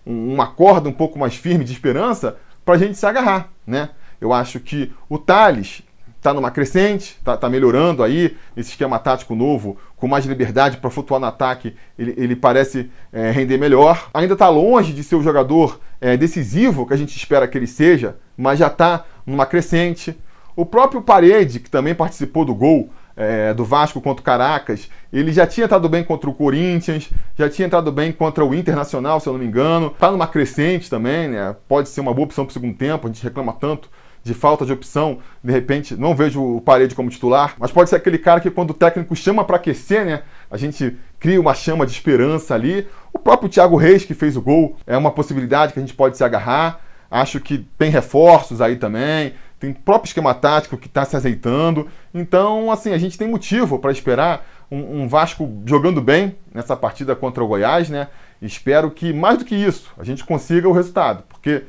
uma 0.06 0.46
corda 0.46 0.88
um 0.88 0.94
pouco 0.94 1.18
mais 1.18 1.36
firme 1.36 1.66
de 1.66 1.72
esperança 1.72 2.38
para 2.64 2.76
a 2.76 2.78
gente 2.78 3.00
se 3.00 3.06
agarrar, 3.06 3.50
né? 3.66 3.90
Eu 4.22 4.32
acho 4.32 4.60
que 4.60 4.92
o 5.10 5.18
Thales 5.18 5.82
está 6.20 6.34
numa 6.34 6.52
crescente, 6.52 7.16
está 7.18 7.36
tá 7.38 7.50
melhorando 7.50 8.04
aí 8.04 8.36
esse 8.56 8.72
esquema 8.72 9.00
tático 9.00 9.36
novo, 9.36 9.78
com 9.96 10.08
mais 10.08 10.26
liberdade 10.26 10.78
para 10.78 10.90
flutuar 10.90 11.20
no 11.20 11.26
ataque, 11.26 11.76
ele, 11.98 12.14
ele 12.18 12.36
parece 12.36 12.90
é, 13.12 13.32
render 13.32 13.58
melhor. 13.58 14.10
Ainda 14.14 14.34
está 14.34 14.50
longe 14.50 14.94
de 14.94 15.04
ser 15.04 15.16
o 15.16 15.24
jogador 15.24 15.80
é, 16.00 16.18
decisivo 16.18 16.86
que 16.86 16.94
a 16.94 16.98
gente 16.98 17.16
espera 17.16 17.48
que 17.48 17.58
ele 17.58 17.68
seja, 17.68 18.18
mas 18.38 18.60
já 18.60 18.68
está 18.68 19.06
numa 19.26 19.46
crescente. 19.46 20.18
O 20.56 20.66
próprio 20.66 21.02
Parede, 21.02 21.60
que 21.60 21.70
também 21.70 21.96
participou 21.96 22.44
do 22.44 22.54
gol 22.54 22.90
é, 23.16 23.54
do 23.54 23.64
Vasco 23.64 24.02
contra 24.02 24.22
o 24.22 24.24
Caracas, 24.24 24.90
ele 25.12 25.32
já 25.32 25.48
tinha 25.48 25.66
estado 25.66 25.88
bem 25.88 26.04
contra 26.04 26.30
o 26.30 26.34
Corinthians, 26.34 27.10
já 27.38 27.50
tinha 27.50 27.66
estado 27.66 27.92
bem 27.94 28.12
contra 28.12 28.46
o 28.46 28.54
Internacional, 28.54 29.22
se 29.22 29.28
eu 29.28 29.34
não 29.34 29.40
me 29.40 29.46
engano. 29.46 29.88
Está 29.88 30.12
numa 30.12 30.28
crescente 30.28 30.90
também, 30.90 31.30
né? 31.30 31.56
Pode 31.68 31.88
ser 31.88 32.02
uma 32.02 32.14
boa 32.14 32.26
opção 32.26 32.46
para 32.46 32.52
o 32.52 32.54
segundo 32.54 32.78
tempo, 32.78 33.08
a 33.08 33.12
gente 33.12 33.24
reclama 33.24 33.54
tanto 33.54 33.90
de 34.30 34.34
falta 34.36 34.66
de 34.66 34.72
opção, 34.72 35.20
de 35.44 35.52
repente 35.52 35.96
não 35.96 36.16
vejo 36.16 36.42
o 36.42 36.62
Parede 36.62 36.94
como 36.94 37.10
titular, 37.10 37.56
mas 37.58 37.72
pode 37.72 37.90
ser 37.90 37.96
aquele 37.96 38.18
cara 38.18 38.40
que 38.40 38.52
quando 38.52 38.72
o 38.72 38.74
técnico 38.74 39.16
chama 39.16 39.44
para 39.44 39.56
aquecer, 39.56 40.06
né, 40.06 40.22
a 40.50 40.56
gente 40.56 40.96
cria 41.20 41.42
uma 41.42 41.54
chama 41.54 41.86
de 41.86 41.92
esperança 41.92 42.54
ali. 42.54 42.88
O 43.12 43.18
próprio 43.20 43.50
Thiago 43.50 43.76
Reis 43.76 44.06
que 44.06 44.14
fez 44.14 44.38
o 44.38 44.42
gol 44.42 44.78
é 44.86 44.96
uma 44.96 45.12
possibilidade 45.12 45.74
que 45.74 45.80
a 45.80 45.82
gente 45.82 45.94
pode 45.94 46.16
se 46.16 46.24
agarrar. 46.24 46.80
Acho 47.10 47.40
que 47.40 47.66
tem 47.78 47.90
reforços 47.90 48.62
aí 48.62 48.76
também 48.76 49.34
tem 49.60 49.74
próprio 49.74 50.08
esquema 50.08 50.34
tático 50.34 50.78
que 50.78 50.88
está 50.88 51.04
se 51.04 51.16
azeitando. 51.16 51.88
Então, 52.14 52.72
assim, 52.72 52.94
a 52.94 52.98
gente 52.98 53.18
tem 53.18 53.28
motivo 53.28 53.78
para 53.78 53.92
esperar 53.92 54.48
um, 54.72 55.02
um, 55.02 55.08
Vasco 55.08 55.62
jogando 55.66 56.02
bem 56.02 56.36
nessa 56.54 56.78
partida 56.78 57.16
contra 57.16 57.44
o 57.44 57.48
Goiás, 57.48 57.90
né? 57.90 58.08
Espero 58.42 58.90
que, 58.90 59.12
mais 59.12 59.38
do 59.38 59.44
que 59.44 59.56
isso, 59.56 59.92
a 59.98 60.04
gente 60.04 60.24
consiga 60.24 60.70
o 60.70 60.72
resultado, 60.72 61.24
porque 61.28 61.64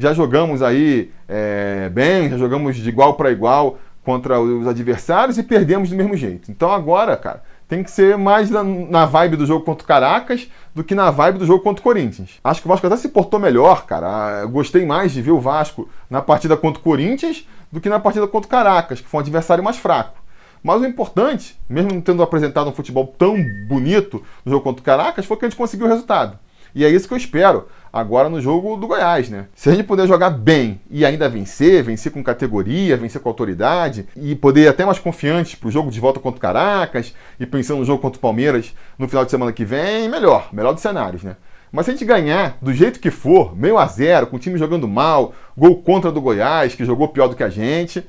já 0.00 0.12
jogamos 0.12 0.62
aí 0.62 1.12
é, 1.28 1.88
bem, 1.90 2.30
já 2.30 2.38
jogamos 2.38 2.76
de 2.76 2.88
igual 2.88 3.14
para 3.14 3.30
igual 3.30 3.78
contra 4.02 4.40
os 4.40 4.66
adversários 4.66 5.38
e 5.38 5.42
perdemos 5.42 5.90
do 5.90 5.96
mesmo 5.96 6.16
jeito. 6.16 6.50
Então 6.50 6.72
agora, 6.72 7.16
cara, 7.16 7.42
tem 7.68 7.84
que 7.84 7.90
ser 7.90 8.16
mais 8.16 8.50
na, 8.50 8.64
na, 8.64 9.06
vibe 9.06 9.36
do 9.36 9.46
jogo 9.46 9.64
contra 9.64 9.84
o 9.84 9.86
Caracas 9.86 10.48
do 10.74 10.82
que 10.82 10.94
na 10.94 11.10
vibe 11.10 11.38
do 11.38 11.46
jogo 11.46 11.62
contra 11.62 11.80
o 11.80 11.84
Corinthians. 11.84 12.40
Acho 12.42 12.60
que 12.60 12.66
o 12.66 12.70
Vasco 12.70 12.86
até 12.86 12.96
se 12.96 13.10
portou 13.10 13.38
melhor, 13.38 13.84
cara. 13.84 14.40
Eu 14.40 14.48
gostei 14.48 14.84
mais 14.84 15.12
de 15.12 15.22
ver 15.22 15.30
o 15.30 15.40
Vasco 15.40 15.88
na 16.08 16.20
partida 16.22 16.56
contra 16.56 16.80
o 16.80 16.82
Corinthians 16.82 17.46
do 17.70 17.80
que 17.80 17.88
na 17.88 18.00
partida 18.00 18.26
contra 18.26 18.48
o 18.48 18.50
Caracas, 18.50 19.00
que 19.00 19.08
foi 19.08 19.18
um 19.18 19.22
adversário 19.22 19.62
mais 19.62 19.76
fraco. 19.76 20.18
Mas 20.62 20.80
o 20.80 20.84
importante, 20.84 21.58
mesmo 21.68 21.92
não 21.92 22.00
tendo 22.00 22.22
apresentado 22.22 22.68
um 22.68 22.72
futebol 22.72 23.14
tão 23.18 23.36
bonito 23.68 24.22
no 24.44 24.52
jogo 24.52 24.64
contra 24.64 24.80
o 24.80 24.84
Caracas, 24.84 25.24
foi 25.24 25.36
que 25.36 25.44
a 25.44 25.48
gente 25.48 25.56
conseguiu 25.56 25.86
o 25.86 25.88
resultado. 25.88 26.38
E 26.74 26.84
é 26.84 26.88
isso 26.88 27.06
que 27.06 27.14
eu 27.14 27.18
espero 27.18 27.68
agora 27.92 28.28
no 28.28 28.40
jogo 28.40 28.76
do 28.76 28.86
Goiás, 28.86 29.28
né? 29.28 29.46
Se 29.54 29.68
a 29.68 29.72
gente 29.72 29.84
puder 29.84 30.06
jogar 30.06 30.30
bem 30.30 30.80
e 30.90 31.04
ainda 31.04 31.28
vencer, 31.28 31.82
vencer 31.82 32.12
com 32.12 32.22
categoria, 32.22 32.96
vencer 32.96 33.20
com 33.20 33.28
autoridade 33.28 34.06
e 34.16 34.34
poder 34.34 34.62
ir 34.62 34.68
até 34.68 34.84
mais 34.84 34.98
confiante 34.98 35.56
pro 35.56 35.70
jogo 35.70 35.90
de 35.90 36.00
volta 36.00 36.20
contra 36.20 36.38
o 36.38 36.40
Caracas 36.40 37.14
e 37.38 37.46
pensando 37.46 37.78
no 37.78 37.84
jogo 37.84 38.00
contra 38.00 38.18
o 38.18 38.20
Palmeiras 38.20 38.74
no 38.98 39.08
final 39.08 39.24
de 39.24 39.30
semana 39.30 39.52
que 39.52 39.64
vem, 39.64 40.08
melhor, 40.08 40.48
melhor 40.52 40.72
dos 40.72 40.82
cenários, 40.82 41.22
né? 41.22 41.36
Mas 41.72 41.84
se 41.84 41.92
a 41.92 41.94
gente 41.94 42.04
ganhar 42.04 42.58
do 42.60 42.72
jeito 42.72 42.98
que 42.98 43.10
for, 43.10 43.56
meio 43.56 43.78
a 43.78 43.86
zero, 43.86 44.26
com 44.26 44.36
o 44.36 44.40
time 44.40 44.58
jogando 44.58 44.88
mal, 44.88 45.34
gol 45.56 45.82
contra 45.82 46.10
do 46.10 46.20
Goiás, 46.20 46.74
que 46.74 46.84
jogou 46.84 47.08
pior 47.08 47.28
do 47.28 47.36
que 47.36 47.44
a 47.44 47.48
gente, 47.48 48.04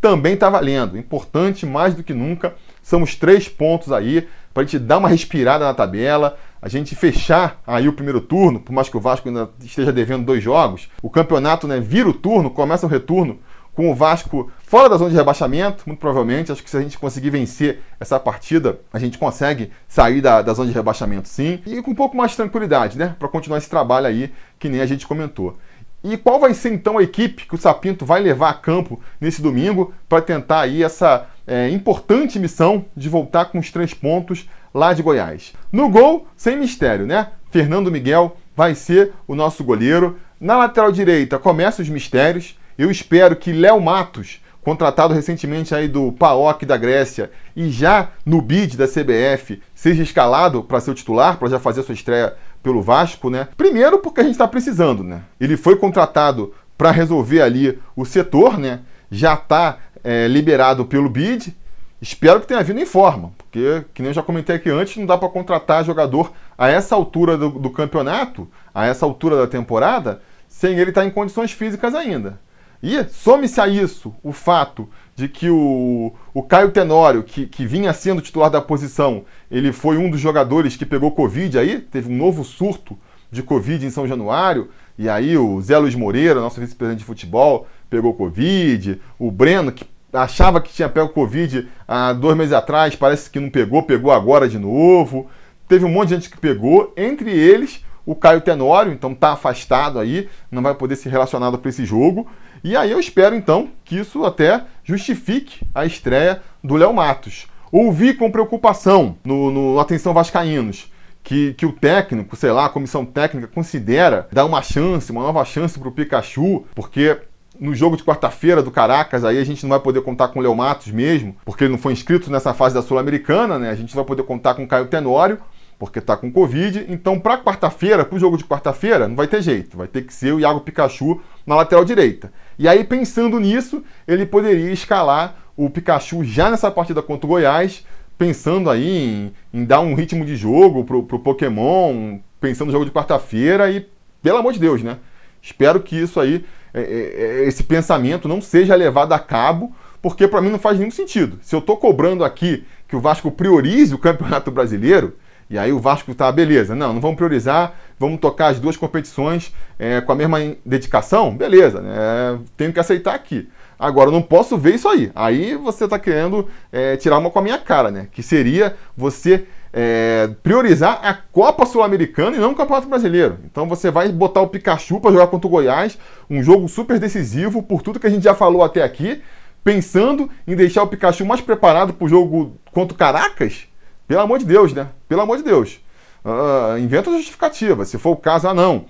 também 0.00 0.36
tá 0.36 0.48
valendo. 0.48 0.96
Importante 0.96 1.66
mais 1.66 1.94
do 1.94 2.02
que 2.02 2.14
nunca, 2.14 2.54
são 2.82 3.02
os 3.02 3.14
três 3.14 3.48
pontos 3.48 3.92
aí 3.92 4.28
para 4.52 4.62
a 4.62 4.66
gente 4.66 4.78
dar 4.78 4.98
uma 4.98 5.08
respirada 5.08 5.64
na 5.64 5.72
tabela, 5.72 6.36
a 6.60 6.68
gente 6.68 6.94
fechar 6.94 7.60
aí 7.66 7.88
o 7.88 7.92
primeiro 7.92 8.20
turno, 8.20 8.60
por 8.60 8.72
mais 8.72 8.88
que 8.88 8.96
o 8.96 9.00
Vasco 9.00 9.28
ainda 9.28 9.50
esteja 9.60 9.92
devendo 9.92 10.24
dois 10.24 10.42
jogos, 10.42 10.88
o 11.02 11.08
campeonato 11.08 11.66
né, 11.66 11.80
vira 11.80 12.08
o 12.08 12.12
turno, 12.12 12.50
começa 12.50 12.86
o 12.86 12.88
retorno 12.88 13.38
com 13.74 13.90
o 13.90 13.94
Vasco 13.94 14.50
fora 14.58 14.88
da 14.88 14.96
zona 14.96 15.10
de 15.10 15.16
rebaixamento, 15.16 15.84
muito 15.86 15.98
provavelmente. 15.98 16.52
Acho 16.52 16.62
que 16.62 16.68
se 16.68 16.76
a 16.76 16.82
gente 16.82 16.98
conseguir 16.98 17.30
vencer 17.30 17.80
essa 17.98 18.20
partida, 18.20 18.80
a 18.92 18.98
gente 18.98 19.16
consegue 19.16 19.70
sair 19.88 20.20
da, 20.20 20.42
da 20.42 20.52
zona 20.52 20.68
de 20.68 20.74
rebaixamento, 20.74 21.28
sim, 21.28 21.60
e 21.64 21.80
com 21.82 21.92
um 21.92 21.94
pouco 21.94 22.16
mais 22.16 22.32
de 22.32 22.36
tranquilidade, 22.36 22.98
né, 22.98 23.16
para 23.18 23.28
continuar 23.28 23.58
esse 23.58 23.70
trabalho 23.70 24.06
aí, 24.06 24.32
que 24.58 24.68
nem 24.68 24.80
a 24.80 24.86
gente 24.86 25.06
comentou. 25.06 25.56
E 26.04 26.16
qual 26.16 26.40
vai 26.40 26.52
ser 26.52 26.72
então 26.72 26.98
a 26.98 27.02
equipe 27.02 27.46
que 27.46 27.54
o 27.54 27.58
Sapinto 27.58 28.04
vai 28.04 28.20
levar 28.20 28.50
a 28.50 28.54
campo 28.54 29.00
nesse 29.20 29.40
domingo 29.40 29.94
para 30.08 30.20
tentar 30.20 30.60
aí 30.60 30.82
essa 30.82 31.28
é, 31.46 31.68
importante 31.70 32.38
missão 32.38 32.84
de 32.96 33.08
voltar 33.08 33.46
com 33.46 33.58
os 33.58 33.70
três 33.70 33.92
pontos 33.92 34.48
lá 34.72 34.92
de 34.92 35.02
Goiás. 35.02 35.52
No 35.70 35.88
gol, 35.88 36.26
sem 36.36 36.56
mistério, 36.56 37.06
né? 37.06 37.28
Fernando 37.50 37.90
Miguel 37.90 38.36
vai 38.56 38.74
ser 38.74 39.12
o 39.26 39.34
nosso 39.34 39.62
goleiro. 39.62 40.18
Na 40.40 40.56
lateral 40.56 40.90
direita, 40.90 41.38
começa 41.38 41.82
os 41.82 41.88
mistérios. 41.88 42.58
Eu 42.78 42.90
espero 42.90 43.36
que 43.36 43.52
Léo 43.52 43.80
Matos, 43.80 44.40
contratado 44.62 45.12
recentemente 45.12 45.74
aí 45.74 45.88
do 45.88 46.12
PAOK 46.12 46.64
da 46.64 46.76
Grécia 46.76 47.30
e 47.54 47.70
já 47.70 48.10
no 48.24 48.40
bid 48.40 48.76
da 48.76 48.86
CBF, 48.86 49.60
seja 49.74 50.02
escalado 50.02 50.62
para 50.62 50.80
ser 50.80 50.92
o 50.92 50.94
titular, 50.94 51.36
para 51.36 51.48
já 51.48 51.58
fazer 51.58 51.82
sua 51.82 51.94
estreia 51.94 52.34
pelo 52.62 52.80
Vasco, 52.80 53.28
né? 53.28 53.48
Primeiro 53.56 53.98
porque 53.98 54.20
a 54.20 54.24
gente 54.24 54.32
está 54.32 54.46
precisando, 54.46 55.02
né? 55.02 55.22
Ele 55.40 55.56
foi 55.56 55.76
contratado 55.76 56.54
para 56.78 56.90
resolver 56.90 57.42
ali 57.42 57.78
o 57.94 58.04
setor, 58.04 58.58
né? 58.58 58.80
Já 59.10 59.34
está 59.34 59.78
é, 60.04 60.26
liberado 60.28 60.84
pelo 60.84 61.08
bid, 61.08 61.54
Espero 62.02 62.40
que 62.40 62.48
tenha 62.48 62.64
vindo 62.64 62.80
em 62.80 62.84
forma, 62.84 63.32
porque, 63.38 63.84
que 63.94 64.02
nem 64.02 64.10
eu 64.10 64.14
já 64.14 64.24
comentei 64.24 64.56
aqui 64.56 64.68
antes, 64.68 64.96
não 64.96 65.06
dá 65.06 65.16
para 65.16 65.28
contratar 65.28 65.84
jogador 65.84 66.32
a 66.58 66.68
essa 66.68 66.96
altura 66.96 67.38
do, 67.38 67.48
do, 67.48 67.70
campeonato, 67.70 68.48
a 68.74 68.84
essa 68.84 69.06
altura 69.06 69.36
da 69.36 69.46
temporada, 69.46 70.20
sem 70.48 70.76
ele 70.76 70.90
estar 70.90 71.06
em 71.06 71.10
condições 71.12 71.52
físicas 71.52 71.94
ainda. 71.94 72.40
E 72.82 73.04
some-se 73.04 73.60
a 73.60 73.68
isso 73.68 74.12
o 74.20 74.32
fato 74.32 74.88
de 75.14 75.28
que 75.28 75.48
o, 75.48 76.12
o 76.34 76.42
Caio 76.42 76.72
Tenório, 76.72 77.22
que, 77.22 77.46
que 77.46 77.64
vinha 77.64 77.92
sendo 77.92 78.20
titular 78.20 78.50
da 78.50 78.60
posição, 78.60 79.24
ele 79.48 79.70
foi 79.70 79.96
um 79.96 80.10
dos 80.10 80.18
jogadores 80.18 80.76
que 80.76 80.84
pegou 80.84 81.12
Covid 81.12 81.56
aí, 81.56 81.78
teve 81.78 82.12
um 82.12 82.16
novo 82.16 82.42
surto 82.42 82.98
de 83.30 83.44
Covid 83.44 83.86
em 83.86 83.90
São 83.90 84.08
Januário, 84.08 84.70
e 84.98 85.08
aí 85.08 85.38
o 85.38 85.60
Zé 85.62 85.78
Luiz 85.78 85.94
Moreira, 85.94 86.40
nosso 86.40 86.60
vice-presidente 86.60 86.98
de 86.98 87.04
futebol, 87.04 87.68
pegou 87.88 88.12
Covid, 88.12 89.00
o 89.20 89.30
Breno, 89.30 89.70
que 89.70 89.84
achava 90.12 90.60
que 90.60 90.72
tinha 90.72 90.88
pego 90.88 91.08
Covid 91.08 91.68
há 91.86 92.12
dois 92.12 92.36
meses 92.36 92.52
atrás, 92.52 92.94
parece 92.94 93.30
que 93.30 93.40
não 93.40 93.50
pegou, 93.50 93.82
pegou 93.82 94.12
agora 94.12 94.48
de 94.48 94.58
novo. 94.58 95.28
Teve 95.68 95.84
um 95.84 95.88
monte 95.88 96.08
de 96.08 96.14
gente 96.16 96.30
que 96.30 96.38
pegou, 96.38 96.92
entre 96.96 97.30
eles 97.30 97.84
o 98.04 98.14
Caio 98.14 98.40
Tenório, 98.40 98.92
então 98.92 99.14
tá 99.14 99.32
afastado 99.32 99.98
aí, 99.98 100.28
não 100.50 100.60
vai 100.60 100.74
poder 100.74 100.96
ser 100.96 101.08
relacionado 101.08 101.58
para 101.58 101.68
esse 101.68 101.84
jogo. 101.84 102.28
E 102.64 102.76
aí 102.76 102.90
eu 102.90 103.00
espero 103.00 103.34
então 103.34 103.70
que 103.84 103.96
isso 103.98 104.24
até 104.24 104.64
justifique 104.84 105.66
a 105.74 105.86
estreia 105.86 106.42
do 106.62 106.76
Léo 106.76 106.92
Matos. 106.92 107.46
Ouvi 107.70 108.12
com 108.12 108.30
preocupação 108.30 109.16
no, 109.24 109.50
no 109.50 109.80
Atenção 109.80 110.12
Vascaínos 110.12 110.92
que, 111.22 111.54
que 111.54 111.64
o 111.64 111.72
técnico, 111.72 112.36
sei 112.36 112.50
lá, 112.50 112.66
a 112.66 112.70
comissão 112.70 113.04
técnica 113.04 113.46
considera 113.46 114.28
dar 114.32 114.44
uma 114.44 114.62
chance, 114.62 115.10
uma 115.10 115.22
nova 115.22 115.44
chance 115.44 115.78
para 115.78 115.88
o 115.88 115.92
Pikachu, 115.92 116.64
porque 116.74 117.18
no 117.62 117.72
jogo 117.76 117.96
de 117.96 118.02
quarta-feira 118.02 118.60
do 118.60 118.72
Caracas, 118.72 119.24
aí 119.24 119.38
a 119.38 119.44
gente 119.44 119.62
não 119.62 119.70
vai 119.70 119.78
poder 119.78 120.02
contar 120.02 120.26
com 120.28 120.40
o 120.40 120.42
Leo 120.42 120.52
Matos 120.52 120.88
mesmo, 120.88 121.36
porque 121.44 121.62
ele 121.62 121.70
não 121.70 121.78
foi 121.78 121.92
inscrito 121.92 122.28
nessa 122.28 122.52
fase 122.52 122.74
da 122.74 122.82
Sul-Americana, 122.82 123.56
né? 123.56 123.70
A 123.70 123.74
gente 123.76 123.94
vai 123.94 124.04
poder 124.04 124.24
contar 124.24 124.54
com 124.54 124.64
o 124.64 124.66
Caio 124.66 124.88
Tenório, 124.88 125.38
porque 125.78 126.00
tá 126.00 126.16
com 126.16 126.30
Covid. 126.30 126.86
Então, 126.88 127.20
para 127.20 127.38
quarta-feira, 127.38 128.04
para 128.04 128.16
o 128.16 128.18
jogo 128.18 128.36
de 128.36 128.42
quarta-feira, 128.42 129.06
não 129.06 129.14
vai 129.14 129.28
ter 129.28 129.40
jeito. 129.42 129.76
Vai 129.76 129.86
ter 129.86 130.02
que 130.02 130.12
ser 130.12 130.32
o 130.32 130.40
Iago 130.40 130.60
Pikachu 130.60 131.20
na 131.46 131.54
lateral 131.54 131.84
direita. 131.84 132.32
E 132.58 132.66
aí, 132.66 132.82
pensando 132.82 133.38
nisso, 133.38 133.84
ele 134.08 134.26
poderia 134.26 134.72
escalar 134.72 135.36
o 135.56 135.70
Pikachu 135.70 136.24
já 136.24 136.50
nessa 136.50 136.68
partida 136.68 137.00
contra 137.00 137.26
o 137.26 137.28
Goiás, 137.28 137.86
pensando 138.18 138.70
aí 138.70 139.32
em, 139.52 139.60
em 139.60 139.64
dar 139.64 139.78
um 139.80 139.94
ritmo 139.94 140.24
de 140.24 140.34
jogo 140.34 140.84
pro, 140.84 141.04
pro 141.04 141.20
Pokémon, 141.20 142.18
pensando 142.40 142.66
no 142.66 142.72
jogo 142.72 142.84
de 142.84 142.90
quarta-feira 142.90 143.70
e, 143.70 143.86
pelo 144.20 144.38
amor 144.38 144.52
de 144.52 144.58
Deus, 144.58 144.82
né? 144.82 144.98
Espero 145.40 145.80
que 145.80 145.96
isso 145.96 146.18
aí 146.18 146.44
esse 146.74 147.62
pensamento 147.62 148.28
não 148.28 148.40
seja 148.40 148.74
levado 148.74 149.12
a 149.12 149.18
cabo, 149.18 149.74
porque 150.00 150.26
para 150.26 150.40
mim 150.40 150.50
não 150.50 150.58
faz 150.58 150.78
nenhum 150.78 150.90
sentido. 150.90 151.38
Se 151.42 151.54
eu 151.54 151.60
estou 151.60 151.76
cobrando 151.76 152.24
aqui 152.24 152.64
que 152.88 152.96
o 152.96 153.00
Vasco 153.00 153.30
priorize 153.30 153.94
o 153.94 153.98
Campeonato 153.98 154.50
Brasileiro, 154.50 155.16
e 155.48 155.58
aí 155.58 155.72
o 155.72 155.78
Vasco 155.78 156.14
tá, 156.14 156.32
beleza, 156.32 156.74
não, 156.74 156.94
não 156.94 157.00
vamos 157.00 157.16
priorizar, 157.16 157.74
vamos 157.98 158.20
tocar 158.20 158.48
as 158.48 158.58
duas 158.58 158.76
competições 158.76 159.54
é, 159.78 160.00
com 160.00 160.12
a 160.12 160.14
mesma 160.14 160.38
dedicação, 160.64 161.36
beleza, 161.36 161.80
né, 161.80 162.38
tenho 162.56 162.72
que 162.72 162.80
aceitar 162.80 163.14
aqui. 163.14 163.48
Agora, 163.78 164.08
eu 164.08 164.12
não 164.12 164.22
posso 164.22 164.56
ver 164.56 164.76
isso 164.76 164.88
aí. 164.88 165.10
Aí 165.12 165.56
você 165.56 165.86
está 165.86 165.98
querendo 165.98 166.48
é, 166.70 166.96
tirar 166.96 167.18
uma 167.18 167.30
com 167.30 167.40
a 167.40 167.42
minha 167.42 167.58
cara, 167.58 167.90
né? 167.90 168.06
Que 168.12 168.22
seria 168.22 168.76
você 168.96 169.44
é, 169.72 170.30
priorizar 170.42 171.00
a 171.02 171.14
Copa 171.14 171.64
Sul-Americana 171.64 172.36
e 172.36 172.40
não 172.40 172.52
o 172.52 172.54
Campeonato 172.54 172.88
Brasileiro. 172.88 173.38
Então 173.44 173.66
você 173.66 173.90
vai 173.90 174.10
botar 174.10 174.42
o 174.42 174.48
Pikachu 174.48 175.00
para 175.00 175.12
jogar 175.12 175.28
contra 175.28 175.46
o 175.46 175.50
Goiás, 175.50 175.98
um 176.28 176.42
jogo 176.42 176.68
super 176.68 176.98
decisivo 176.98 177.62
por 177.62 177.80
tudo 177.82 177.98
que 177.98 178.06
a 178.06 178.10
gente 178.10 178.24
já 178.24 178.34
falou 178.34 178.62
até 178.62 178.82
aqui, 178.82 179.22
pensando 179.64 180.28
em 180.46 180.54
deixar 180.54 180.82
o 180.82 180.88
Pikachu 180.88 181.24
mais 181.24 181.40
preparado 181.40 181.94
para 181.94 182.04
o 182.04 182.08
jogo 182.08 182.56
contra 182.72 182.94
o 182.94 182.98
Caracas. 182.98 183.66
Pelo 184.06 184.20
amor 184.20 184.38
de 184.38 184.44
Deus, 184.44 184.72
né? 184.72 184.88
Pelo 185.08 185.22
amor 185.22 185.38
de 185.38 185.44
Deus. 185.44 185.80
Uh, 186.24 186.78
inventa 186.78 187.10
justificativa. 187.10 187.84
Se 187.84 187.98
for 187.98 188.10
o 188.10 188.16
caso, 188.16 188.48
ah 188.48 188.54
não. 188.54 188.84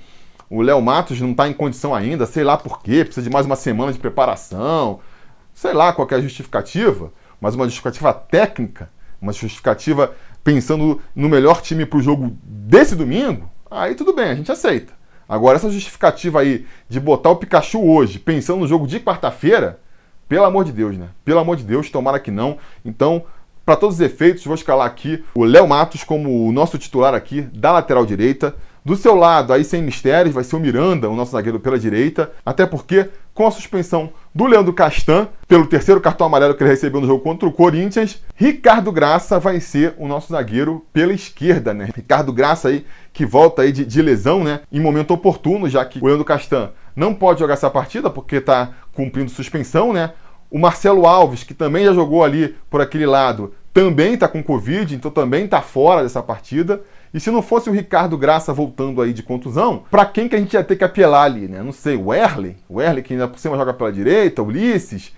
O 0.51 0.61
Léo 0.61 0.83
Matos 0.83 1.21
não 1.21 1.31
está 1.31 1.49
em 1.49 1.53
condição 1.55 1.95
ainda, 1.95 2.27
sei 2.27 2.45
lá 2.45 2.59
por 2.59 2.83
quê, 2.83 3.05
precisa 3.05 3.25
de 3.25 3.33
mais 3.33 3.47
uma 3.47 3.57
semana 3.57 3.91
de 3.91 3.99
preparação, 3.99 5.01
sei 5.55 5.73
lá 5.73 5.95
qual 5.95 6.07
é 6.11 6.15
a 6.17 6.21
justificativa, 6.21 7.11
mas 7.41 7.55
uma 7.55 7.65
justificativa 7.65 8.13
técnica, 8.13 8.91
uma 9.19 9.33
justificativa 9.33 10.15
pensando 10.45 11.01
no 11.15 11.29
melhor 11.29 11.61
time 11.61 11.87
para 11.87 11.99
o 11.99 12.03
jogo 12.03 12.37
desse 12.43 12.95
domingo, 12.95 13.51
aí 13.71 13.95
tudo 13.95 14.13
bem, 14.13 14.31
a 14.31 14.35
gente 14.35 14.51
aceita. 14.53 14.93
Agora, 15.29 15.57
essa 15.57 15.71
justificativa 15.71 16.41
aí 16.41 16.67
de 16.89 17.01
botar 17.01 17.31
o 17.31 17.37
Pikachu 17.37 17.83
hoje, 17.83 18.19
pensando 18.19 18.61
no 18.61 18.69
jogo 18.69 18.87
de 18.87 19.01
quarta-feira, 19.01 19.81
pelo 20.29 20.45
amor 20.45 20.65
de 20.65 20.73
Deus, 20.73 20.97
né? 20.97 21.09
Pelo 21.25 21.41
amor 21.41 21.57
de 21.57 21.65
Deus, 21.65 21.91
tomara 21.91 22.19
que 22.19 22.31
não. 22.31 22.59
Então, 22.85 23.25
para 23.65 23.77
todos 23.77 23.97
os 23.97 24.01
efeitos, 24.01 24.45
vou 24.45 24.55
escalar 24.55 24.87
aqui 24.87 25.25
o 25.35 25.45
Léo 25.45 25.69
Matos 25.69 26.05
como 26.05 26.47
o 26.47 26.53
nosso 26.53 26.77
titular 26.79 27.15
aqui 27.15 27.43
da 27.43 27.73
lateral 27.73 28.05
direita. 28.05 28.55
Do 28.85 28.97
seu 28.97 29.15
lado, 29.15 29.53
aí 29.53 29.63
sem 29.63 29.81
mistérios, 29.81 30.35
vai 30.35 30.43
ser 30.43 30.57
o 30.57 30.61
Miranda, 30.61 31.09
o 31.09 31.15
nosso 31.15 31.31
zagueiro 31.31 31.61
pela 31.61 31.79
direita, 31.79 32.33
até 32.45 32.67
porque 32.67 33.09
com 33.33 33.47
a 33.47 33.51
suspensão 33.51 34.11
do 34.35 34.45
Leandro 34.45 34.73
Castan, 34.73 35.29
pelo 35.47 35.67
terceiro 35.67 36.01
cartão 36.01 36.27
amarelo 36.27 36.55
que 36.55 36.63
ele 36.65 36.71
recebeu 36.71 37.01
no 37.01 37.07
jogo 37.07 37.23
contra 37.23 37.49
o 37.49 37.53
Corinthians, 37.53 38.21
Ricardo 38.35 38.91
Graça 38.91 39.39
vai 39.39 39.61
ser 39.61 39.95
o 39.99 40.09
nosso 40.09 40.33
zagueiro 40.33 40.85
pela 40.93 41.13
esquerda, 41.13 41.73
né? 41.73 41.91
Ricardo 41.95 42.33
Graça 42.33 42.69
aí 42.69 42.85
que 43.13 43.25
volta 43.25 43.63
aí 43.63 43.71
de, 43.71 43.85
de 43.85 44.03
lesão, 44.03 44.43
né? 44.43 44.61
Em 44.73 44.81
momento 44.81 45.15
oportuno, 45.15 45.69
já 45.69 45.85
que 45.85 46.01
o 46.01 46.07
Leandro 46.07 46.25
Castan 46.25 46.71
não 46.97 47.15
pode 47.15 47.39
jogar 47.39 47.55
essa 47.55 47.71
partida 47.71 48.11
porque 48.11 48.37
está 48.37 48.71
cumprindo 48.93 49.31
suspensão, 49.31 49.93
né? 49.93 50.13
O 50.51 50.59
Marcelo 50.59 51.07
Alves, 51.07 51.45
que 51.45 51.55
também 51.55 51.85
já 51.85 51.95
jogou 51.95 52.25
ali 52.25 52.57
por 52.69 52.81
aquele 52.81 53.07
lado, 53.07 53.55
também 53.73 54.15
está 54.15 54.29
com 54.29 54.43
Covid, 54.43 54.95
então 54.95 55.11
também 55.11 55.47
está 55.47 55.63
fora 55.63 56.03
dessa 56.03 56.23
partida. 56.23 56.83
E 57.15 57.21
se 57.21 57.31
não 57.31 57.43
fosse 57.43 57.69
o 57.69 57.73
Ricardo 57.73 58.17
Graça 58.17 58.53
voltando 58.53 59.03
aí 59.03 59.13
de 59.13 59.23
contusão, 59.23 59.85
para 59.91 60.07
quem 60.07 60.29
que 60.29 60.35
a 60.35 60.39
gente 60.39 60.55
ia 60.55 60.65
ter 60.65 60.77
que 60.77 60.85
apelar 60.85 61.25
ali, 61.25 61.47
né? 61.47 61.63
Não 61.63 61.73
sei, 61.73 61.97
o 61.97 62.13
Erle, 62.13 62.57
o 62.69 62.81
Erle 62.81 63.03
que 63.03 63.13
ainda 63.13 63.29
por 63.29 63.39
cima 63.39 63.57
joga 63.57 63.75
pela 63.75 63.93
direita, 63.93 64.43
Ulisses, 64.43 65.13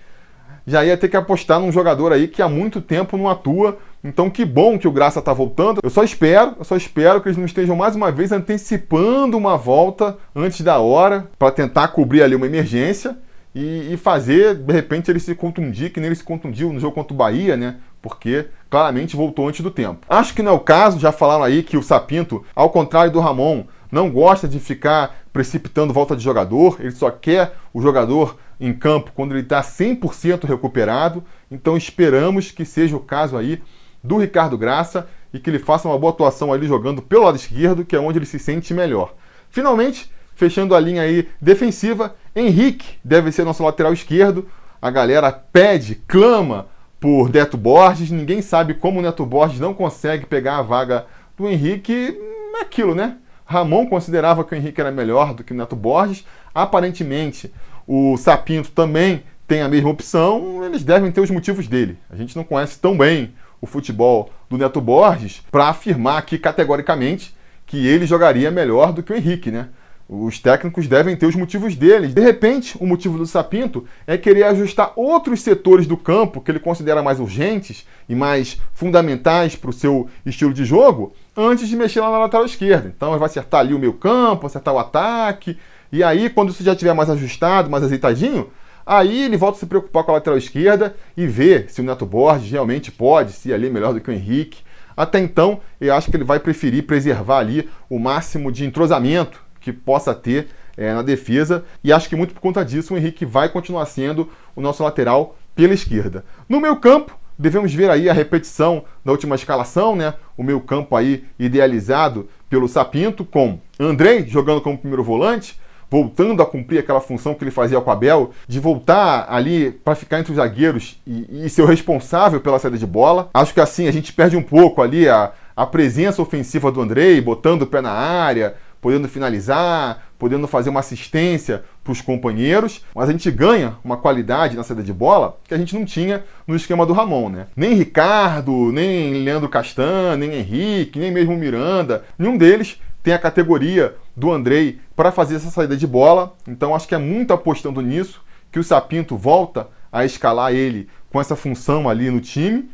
já 0.67 0.83
ia 0.83 0.97
ter 0.97 1.07
que 1.07 1.15
apostar 1.15 1.59
num 1.59 1.71
jogador 1.71 2.11
aí 2.11 2.27
que 2.27 2.41
há 2.41 2.49
muito 2.49 2.81
tempo 2.81 3.17
não 3.17 3.29
atua. 3.29 3.77
Então 4.03 4.29
que 4.29 4.43
bom 4.43 4.77
que 4.77 4.87
o 4.87 4.91
Graça 4.91 5.19
está 5.19 5.31
voltando. 5.31 5.79
Eu 5.81 5.89
só 5.89 6.03
espero, 6.03 6.55
eu 6.59 6.65
só 6.65 6.75
espero 6.75 7.21
que 7.21 7.29
eles 7.29 7.37
não 7.37 7.45
estejam 7.45 7.75
mais 7.75 7.95
uma 7.95 8.11
vez 8.11 8.31
antecipando 8.31 9.37
uma 9.37 9.57
volta 9.57 10.17
antes 10.35 10.61
da 10.61 10.79
hora 10.79 11.29
para 11.39 11.51
tentar 11.51 11.89
cobrir 11.89 12.23
ali 12.23 12.35
uma 12.35 12.45
emergência 12.45 13.17
e, 13.55 13.93
e, 13.93 13.97
fazer, 13.97 14.55
de 14.55 14.73
repente, 14.73 15.09
ele 15.09 15.19
se 15.19 15.33
contundir, 15.33 15.89
que 15.89 15.99
nem 16.01 16.07
ele 16.07 16.15
se 16.15 16.23
contundiu 16.25 16.73
no 16.73 16.79
jogo 16.79 16.93
contra 16.93 17.13
o 17.13 17.17
Bahia, 17.17 17.55
né? 17.55 17.77
Porque 18.01 18.47
claramente 18.75 19.15
voltou 19.15 19.47
antes 19.47 19.61
do 19.61 19.71
tempo. 19.71 20.05
Acho 20.09 20.33
que 20.33 20.43
não 20.43 20.51
é 20.51 20.55
o 20.55 20.59
caso, 20.59 20.99
já 20.99 21.09
falaram 21.09 21.45
aí 21.45 21.63
que 21.63 21.77
o 21.77 21.81
Sapinto, 21.81 22.43
ao 22.53 22.69
contrário 22.69 23.09
do 23.09 23.21
Ramon, 23.21 23.63
não 23.89 24.11
gosta 24.11 24.49
de 24.49 24.59
ficar 24.59 25.15
precipitando 25.31 25.93
volta 25.93 26.13
de 26.13 26.21
jogador, 26.21 26.75
ele 26.81 26.91
só 26.91 27.09
quer 27.09 27.55
o 27.73 27.81
jogador 27.81 28.35
em 28.59 28.73
campo 28.73 29.13
quando 29.15 29.31
ele 29.31 29.43
está 29.43 29.61
100% 29.61 30.43
recuperado. 30.43 31.23
Então 31.49 31.77
esperamos 31.77 32.51
que 32.51 32.65
seja 32.65 32.97
o 32.97 32.99
caso 32.99 33.37
aí 33.37 33.63
do 34.03 34.17
Ricardo 34.17 34.57
Graça 34.57 35.07
e 35.33 35.39
que 35.39 35.49
ele 35.49 35.59
faça 35.59 35.87
uma 35.87 35.97
boa 35.97 36.11
atuação 36.11 36.51
ali 36.51 36.67
jogando 36.67 37.01
pelo 37.01 37.23
lado 37.23 37.37
esquerdo, 37.37 37.85
que 37.85 37.95
é 37.95 37.99
onde 37.99 38.19
ele 38.19 38.25
se 38.25 38.39
sente 38.39 38.73
melhor. 38.73 39.13
Finalmente, 39.49 40.11
fechando 40.35 40.75
a 40.75 40.81
linha 40.81 41.03
aí 41.03 41.29
defensiva, 41.39 42.13
Henrique 42.35 42.97
deve 43.01 43.31
ser 43.31 43.45
nosso 43.45 43.63
lateral 43.63 43.93
esquerdo. 43.93 44.49
A 44.81 44.91
galera 44.91 45.31
pede, 45.31 45.95
clama 46.05 46.74
por 46.99 47.31
Neto 47.31 47.57
Borges. 47.57 48.11
Ninguém 48.11 48.41
sabe 48.41 48.73
como 48.73 48.99
o 48.99 49.01
Neto 49.01 49.25
Borges 49.25 49.59
não 49.59 49.73
consegue 49.73 50.25
pegar 50.25 50.57
a 50.57 50.61
vaga 50.61 51.05
do 51.37 51.47
Henrique. 51.47 52.17
É 52.55 52.61
aquilo, 52.61 52.95
né? 52.95 53.17
Ramon 53.45 53.85
considerava 53.85 54.43
que 54.43 54.53
o 54.53 54.57
Henrique 54.57 54.81
era 54.81 54.91
melhor 54.91 55.33
do 55.33 55.43
que 55.43 55.53
o 55.53 55.55
Neto 55.55 55.75
Borges. 55.75 56.25
Aparentemente, 56.53 57.53
o 57.87 58.17
Sapinto 58.17 58.71
também 58.71 59.23
tem 59.47 59.61
a 59.61 59.69
mesma 59.69 59.89
opção, 59.89 60.63
eles 60.65 60.83
devem 60.83 61.11
ter 61.11 61.21
os 61.21 61.29
motivos 61.29 61.67
dele. 61.67 61.97
A 62.09 62.15
gente 62.15 62.35
não 62.35 62.43
conhece 62.43 62.79
tão 62.79 62.97
bem 62.97 63.33
o 63.61 63.67
futebol 63.67 64.31
do 64.49 64.57
Neto 64.57 64.81
Borges 64.81 65.43
para 65.51 65.69
afirmar 65.69 66.17
aqui 66.17 66.37
categoricamente 66.37 67.35
que 67.65 67.85
ele 67.85 68.05
jogaria 68.05 68.49
melhor 68.49 68.91
do 68.91 69.03
que 69.03 69.13
o 69.13 69.15
Henrique, 69.15 69.51
né? 69.51 69.69
Os 70.07 70.37
técnicos 70.37 70.87
devem 70.87 71.15
ter 71.15 71.25
os 71.25 71.35
motivos 71.35 71.75
deles. 71.75 72.13
De 72.13 72.21
repente, 72.21 72.77
o 72.79 72.85
motivo 72.85 73.17
do 73.17 73.25
Sapinto 73.25 73.85
é 74.05 74.17
querer 74.17 74.43
ajustar 74.43 74.93
outros 74.95 75.41
setores 75.41 75.87
do 75.87 75.97
campo 75.97 76.39
que 76.41 76.51
ele 76.51 76.59
considera 76.59 77.01
mais 77.01 77.19
urgentes 77.19 77.87
e 78.07 78.13
mais 78.13 78.61
fundamentais 78.71 79.55
para 79.55 79.71
o 79.71 79.73
seu 79.73 80.07
estilo 80.23 80.53
de 80.53 80.63
jogo 80.63 81.13
antes 81.35 81.67
de 81.67 81.75
mexer 81.75 82.01
lá 82.01 82.11
na 82.11 82.19
lateral 82.19 82.45
esquerda. 82.45 82.93
Então, 82.95 83.09
ele 83.09 83.19
vai 83.19 83.25
acertar 83.25 83.61
ali 83.61 83.73
o 83.73 83.79
meio 83.79 83.93
campo, 83.93 84.45
acertar 84.45 84.75
o 84.75 84.79
ataque, 84.79 85.57
e 85.91 86.03
aí, 86.03 86.29
quando 86.29 86.49
isso 86.49 86.63
já 86.63 86.73
estiver 86.73 86.93
mais 86.93 87.09
ajustado, 87.09 87.69
mais 87.69 87.83
azeitadinho, 87.83 88.49
aí 88.85 89.23
ele 89.23 89.37
volta 89.37 89.57
a 89.57 89.59
se 89.59 89.65
preocupar 89.65 90.03
com 90.03 90.11
a 90.11 90.15
lateral 90.15 90.37
esquerda 90.37 90.95
e 91.15 91.25
ver 91.25 91.69
se 91.69 91.81
o 91.81 91.83
Neto 91.83 92.05
Borges 92.05 92.51
realmente 92.51 92.91
pode 92.91 93.31
ser 93.31 93.53
ali 93.53 93.69
melhor 93.69 93.93
do 93.93 94.01
que 94.01 94.09
o 94.09 94.13
Henrique. 94.13 94.63
Até 94.97 95.19
então, 95.19 95.61
eu 95.79 95.93
acho 95.93 96.11
que 96.11 96.17
ele 96.17 96.23
vai 96.23 96.39
preferir 96.39 96.85
preservar 96.85 97.37
ali 97.37 97.69
o 97.89 97.97
máximo 97.97 98.51
de 98.51 98.65
entrosamento 98.65 99.44
que 99.65 99.73
possa 99.73 100.13
ter 100.13 100.47
é, 100.77 100.93
na 100.93 101.01
defesa. 101.01 101.65
E 101.83 101.91
acho 101.91 102.07
que 102.07 102.15
muito 102.15 102.33
por 102.35 102.39
conta 102.39 102.63
disso 102.63 102.93
o 102.93 102.97
Henrique 102.97 103.25
vai 103.25 103.49
continuar 103.49 103.85
sendo 103.87 104.29
o 104.55 104.61
nosso 104.61 104.83
lateral 104.83 105.35
pela 105.55 105.73
esquerda. 105.73 106.23
No 106.47 106.61
meio 106.61 106.75
campo, 106.75 107.17
devemos 107.37 107.73
ver 107.73 107.89
aí 107.89 108.07
a 108.07 108.13
repetição 108.13 108.85
da 109.03 109.11
última 109.11 109.35
escalação, 109.35 109.95
né? 109.95 110.13
O 110.37 110.43
meio 110.43 110.61
campo 110.61 110.95
aí 110.95 111.25
idealizado 111.39 112.29
pelo 112.47 112.67
Sapinto, 112.67 113.25
com 113.25 113.59
Andrei 113.79 114.27
jogando 114.27 114.61
como 114.61 114.77
primeiro 114.77 115.03
volante, 115.03 115.59
voltando 115.89 116.43
a 116.43 116.45
cumprir 116.45 116.79
aquela 116.79 117.01
função 117.01 117.33
que 117.33 117.43
ele 117.43 117.51
fazia 117.51 117.81
com 117.81 117.89
o 117.89 117.93
Abel, 117.93 118.31
de 118.47 118.59
voltar 118.59 119.25
ali 119.29 119.71
para 119.71 119.95
ficar 119.95 120.19
entre 120.19 120.31
os 120.31 120.37
zagueiros 120.37 121.01
e, 121.07 121.45
e, 121.45 121.49
ser 121.49 121.63
o 121.63 121.65
responsável 121.65 122.39
pela 122.39 122.59
saída 122.59 122.77
de 122.77 122.85
bola. 122.85 123.29
Acho 123.33 123.53
que 123.53 123.61
assim 123.61 123.87
a 123.87 123.91
gente 123.91 124.13
perde 124.13 124.37
um 124.37 124.43
pouco 124.43 124.81
ali 124.81 125.07
a, 125.09 125.31
a 125.55 125.65
presença 125.65 126.21
ofensiva 126.21 126.71
do 126.71 126.81
Andrei, 126.81 127.21
botando 127.21 127.63
o 127.63 127.67
pé 127.67 127.81
na 127.81 127.91
área, 127.91 128.55
podendo 128.85 129.09
finalizar, 129.09 130.09
podendo 130.19 130.47
fazer 130.47 130.69
uma 130.69 130.79
assistência 130.79 131.63
para 131.83 131.91
os 131.91 132.01
companheiros, 132.01 132.85
mas 132.93 133.09
a 133.09 133.11
gente 133.11 133.31
ganha 133.31 133.77
uma 133.83 133.97
qualidade 133.97 134.55
na 134.55 134.61
saída 134.61 134.83
de 134.83 134.93
bola 134.93 135.39
que 135.47 135.55
a 135.55 135.57
gente 135.57 135.73
não 135.73 135.83
tinha 135.83 136.23
no 136.45 136.55
esquema 136.55 136.85
do 136.85 136.93
Ramon, 136.93 137.29
né? 137.29 137.47
Nem 137.55 137.73
Ricardo, 137.73 138.71
nem 138.71 139.23
Leandro 139.23 139.49
Castan, 139.49 140.17
nem 140.17 140.35
Henrique, 140.35 140.99
nem 140.99 141.09
mesmo 141.09 141.35
Miranda, 141.35 142.05
nenhum 142.15 142.37
deles 142.37 142.79
tem 143.01 143.11
a 143.11 143.17
categoria 143.17 143.95
do 144.15 144.31
Andrei 144.31 144.79
para 144.95 145.11
fazer 145.11 145.37
essa 145.37 145.49
saída 145.49 145.75
de 145.75 145.87
bola. 145.87 146.35
Então 146.47 146.75
acho 146.75 146.87
que 146.87 146.93
é 146.93 146.99
muito 146.99 147.33
apostando 147.33 147.81
nisso 147.81 148.21
que 148.51 148.59
o 148.59 148.63
Sapinto 148.63 149.17
volta 149.17 149.67
a 149.91 150.05
escalar 150.05 150.53
ele 150.53 150.87
com 151.11 151.19
essa 151.19 151.35
função 151.35 151.89
ali 151.89 152.11
no 152.11 152.21
time. 152.21 152.69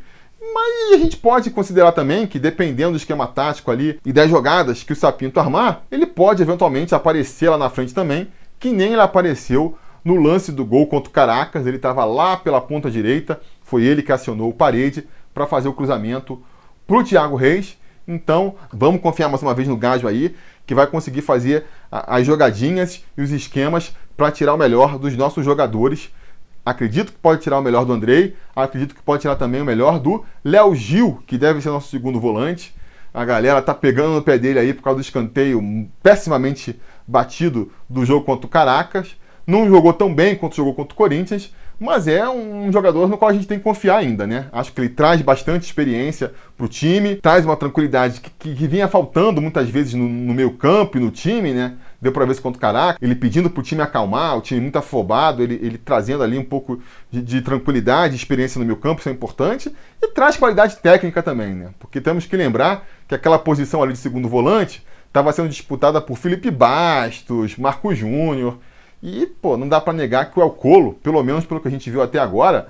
Mas 0.54 0.94
a 0.94 0.96
gente 0.96 1.16
pode 1.16 1.50
considerar 1.50 1.92
também 1.92 2.26
que, 2.26 2.38
dependendo 2.38 2.92
do 2.92 2.96
esquema 2.96 3.28
tático 3.28 3.70
ali 3.70 4.00
e 4.04 4.12
das 4.12 4.28
jogadas 4.28 4.82
que 4.82 4.92
o 4.92 4.96
Sapinto 4.96 5.38
armar, 5.38 5.84
ele 5.90 6.04
pode 6.04 6.42
eventualmente 6.42 6.94
aparecer 6.94 7.48
lá 7.48 7.56
na 7.56 7.70
frente 7.70 7.94
também, 7.94 8.28
que 8.58 8.72
nem 8.72 8.92
ele 8.92 9.00
apareceu 9.00 9.78
no 10.04 10.16
lance 10.16 10.50
do 10.50 10.64
gol 10.64 10.88
contra 10.88 11.08
o 11.08 11.12
Caracas. 11.12 11.64
Ele 11.64 11.76
estava 11.76 12.04
lá 12.04 12.36
pela 12.36 12.60
ponta 12.60 12.90
direita, 12.90 13.40
foi 13.62 13.84
ele 13.84 14.02
que 14.02 14.10
acionou 14.10 14.50
o 14.50 14.54
parede 14.54 15.06
para 15.32 15.46
fazer 15.46 15.68
o 15.68 15.72
cruzamento 15.72 16.42
para 16.86 16.96
o 16.96 17.04
Thiago 17.04 17.36
Reis. 17.36 17.78
Então, 18.06 18.56
vamos 18.72 19.00
confiar 19.00 19.28
mais 19.28 19.42
uma 19.42 19.54
vez 19.54 19.68
no 19.68 19.76
Gajo 19.76 20.08
aí, 20.08 20.34
que 20.66 20.74
vai 20.74 20.88
conseguir 20.88 21.22
fazer 21.22 21.64
as 21.90 22.26
jogadinhas 22.26 23.04
e 23.16 23.22
os 23.22 23.30
esquemas 23.30 23.94
para 24.16 24.32
tirar 24.32 24.54
o 24.54 24.58
melhor 24.58 24.98
dos 24.98 25.16
nossos 25.16 25.44
jogadores. 25.44 26.10
Acredito 26.64 27.12
que 27.12 27.18
pode 27.18 27.42
tirar 27.42 27.58
o 27.58 27.62
melhor 27.62 27.84
do 27.84 27.92
Andrei, 27.92 28.36
acredito 28.54 28.94
que 28.94 29.02
pode 29.02 29.22
tirar 29.22 29.34
também 29.34 29.60
o 29.60 29.64
melhor 29.64 29.98
do 29.98 30.24
Léo 30.44 30.74
Gil, 30.74 31.22
que 31.26 31.36
deve 31.36 31.60
ser 31.60 31.70
nosso 31.70 31.90
segundo 31.90 32.20
volante. 32.20 32.74
A 33.12 33.24
galera 33.24 33.60
tá 33.60 33.74
pegando 33.74 34.14
no 34.14 34.22
pé 34.22 34.38
dele 34.38 34.58
aí 34.58 34.72
por 34.72 34.82
causa 34.82 34.98
do 34.98 35.02
escanteio 35.02 35.60
pessimamente 36.02 36.80
batido 37.06 37.70
do 37.88 38.04
jogo 38.04 38.24
contra 38.24 38.46
o 38.46 38.48
Caracas. 38.48 39.16
Não 39.44 39.68
jogou 39.68 39.92
tão 39.92 40.14
bem 40.14 40.36
quanto 40.36 40.54
jogou 40.54 40.72
contra 40.72 40.94
o 40.94 40.96
Corinthians, 40.96 41.52
mas 41.80 42.06
é 42.06 42.28
um 42.28 42.70
jogador 42.70 43.08
no 43.08 43.18
qual 43.18 43.30
a 43.30 43.34
gente 43.34 43.48
tem 43.48 43.58
que 43.58 43.64
confiar 43.64 43.96
ainda, 43.98 44.24
né? 44.24 44.46
Acho 44.52 44.72
que 44.72 44.80
ele 44.80 44.88
traz 44.88 45.20
bastante 45.20 45.64
experiência 45.64 46.32
para 46.56 46.64
o 46.64 46.68
time, 46.68 47.16
traz 47.16 47.44
uma 47.44 47.56
tranquilidade 47.56 48.20
que, 48.20 48.30
que, 48.30 48.54
que, 48.54 48.66
vinha 48.68 48.86
faltando 48.86 49.42
muitas 49.42 49.68
vezes 49.68 49.94
no, 49.94 50.08
no 50.08 50.32
meio 50.32 50.52
campo 50.52 50.96
e 50.96 51.00
no 51.00 51.10
time, 51.10 51.52
né? 51.52 51.74
Deu 52.02 52.10
para 52.10 52.24
ver 52.24 52.32
isso 52.32 52.42
contra 52.42 52.58
o 52.58 52.60
Caraca, 52.60 52.98
ele 53.00 53.14
pedindo 53.14 53.48
para 53.48 53.60
o 53.60 53.62
time 53.62 53.80
acalmar, 53.80 54.36
o 54.36 54.40
time 54.40 54.60
muito 54.60 54.76
afobado, 54.76 55.40
ele, 55.40 55.54
ele 55.62 55.78
trazendo 55.78 56.24
ali 56.24 56.36
um 56.36 56.44
pouco 56.44 56.82
de, 57.08 57.22
de 57.22 57.40
tranquilidade, 57.40 58.16
experiência 58.16 58.58
no 58.58 58.64
meio 58.64 58.76
campo, 58.76 58.98
isso 58.98 59.08
é 59.08 59.12
importante, 59.12 59.72
e 60.02 60.08
traz 60.08 60.36
qualidade 60.36 60.76
técnica 60.78 61.22
também, 61.22 61.54
né? 61.54 61.70
Porque 61.78 62.00
temos 62.00 62.26
que 62.26 62.36
lembrar 62.36 62.84
que 63.06 63.14
aquela 63.14 63.38
posição 63.38 63.80
ali 63.84 63.92
de 63.92 64.00
segundo 64.00 64.28
volante 64.28 64.84
estava 65.06 65.32
sendo 65.32 65.48
disputada 65.48 66.00
por 66.00 66.18
Felipe 66.18 66.50
Bastos, 66.50 67.56
Marco 67.56 67.94
Júnior, 67.94 68.58
e, 69.00 69.24
pô, 69.26 69.56
não 69.56 69.68
dá 69.68 69.80
para 69.80 69.92
negar 69.92 70.28
que 70.28 70.40
o 70.40 70.42
El 70.42 70.50
Colo, 70.50 70.94
pelo 70.94 71.22
menos 71.22 71.46
pelo 71.46 71.60
que 71.60 71.68
a 71.68 71.70
gente 71.70 71.88
viu 71.88 72.02
até 72.02 72.18
agora, 72.18 72.66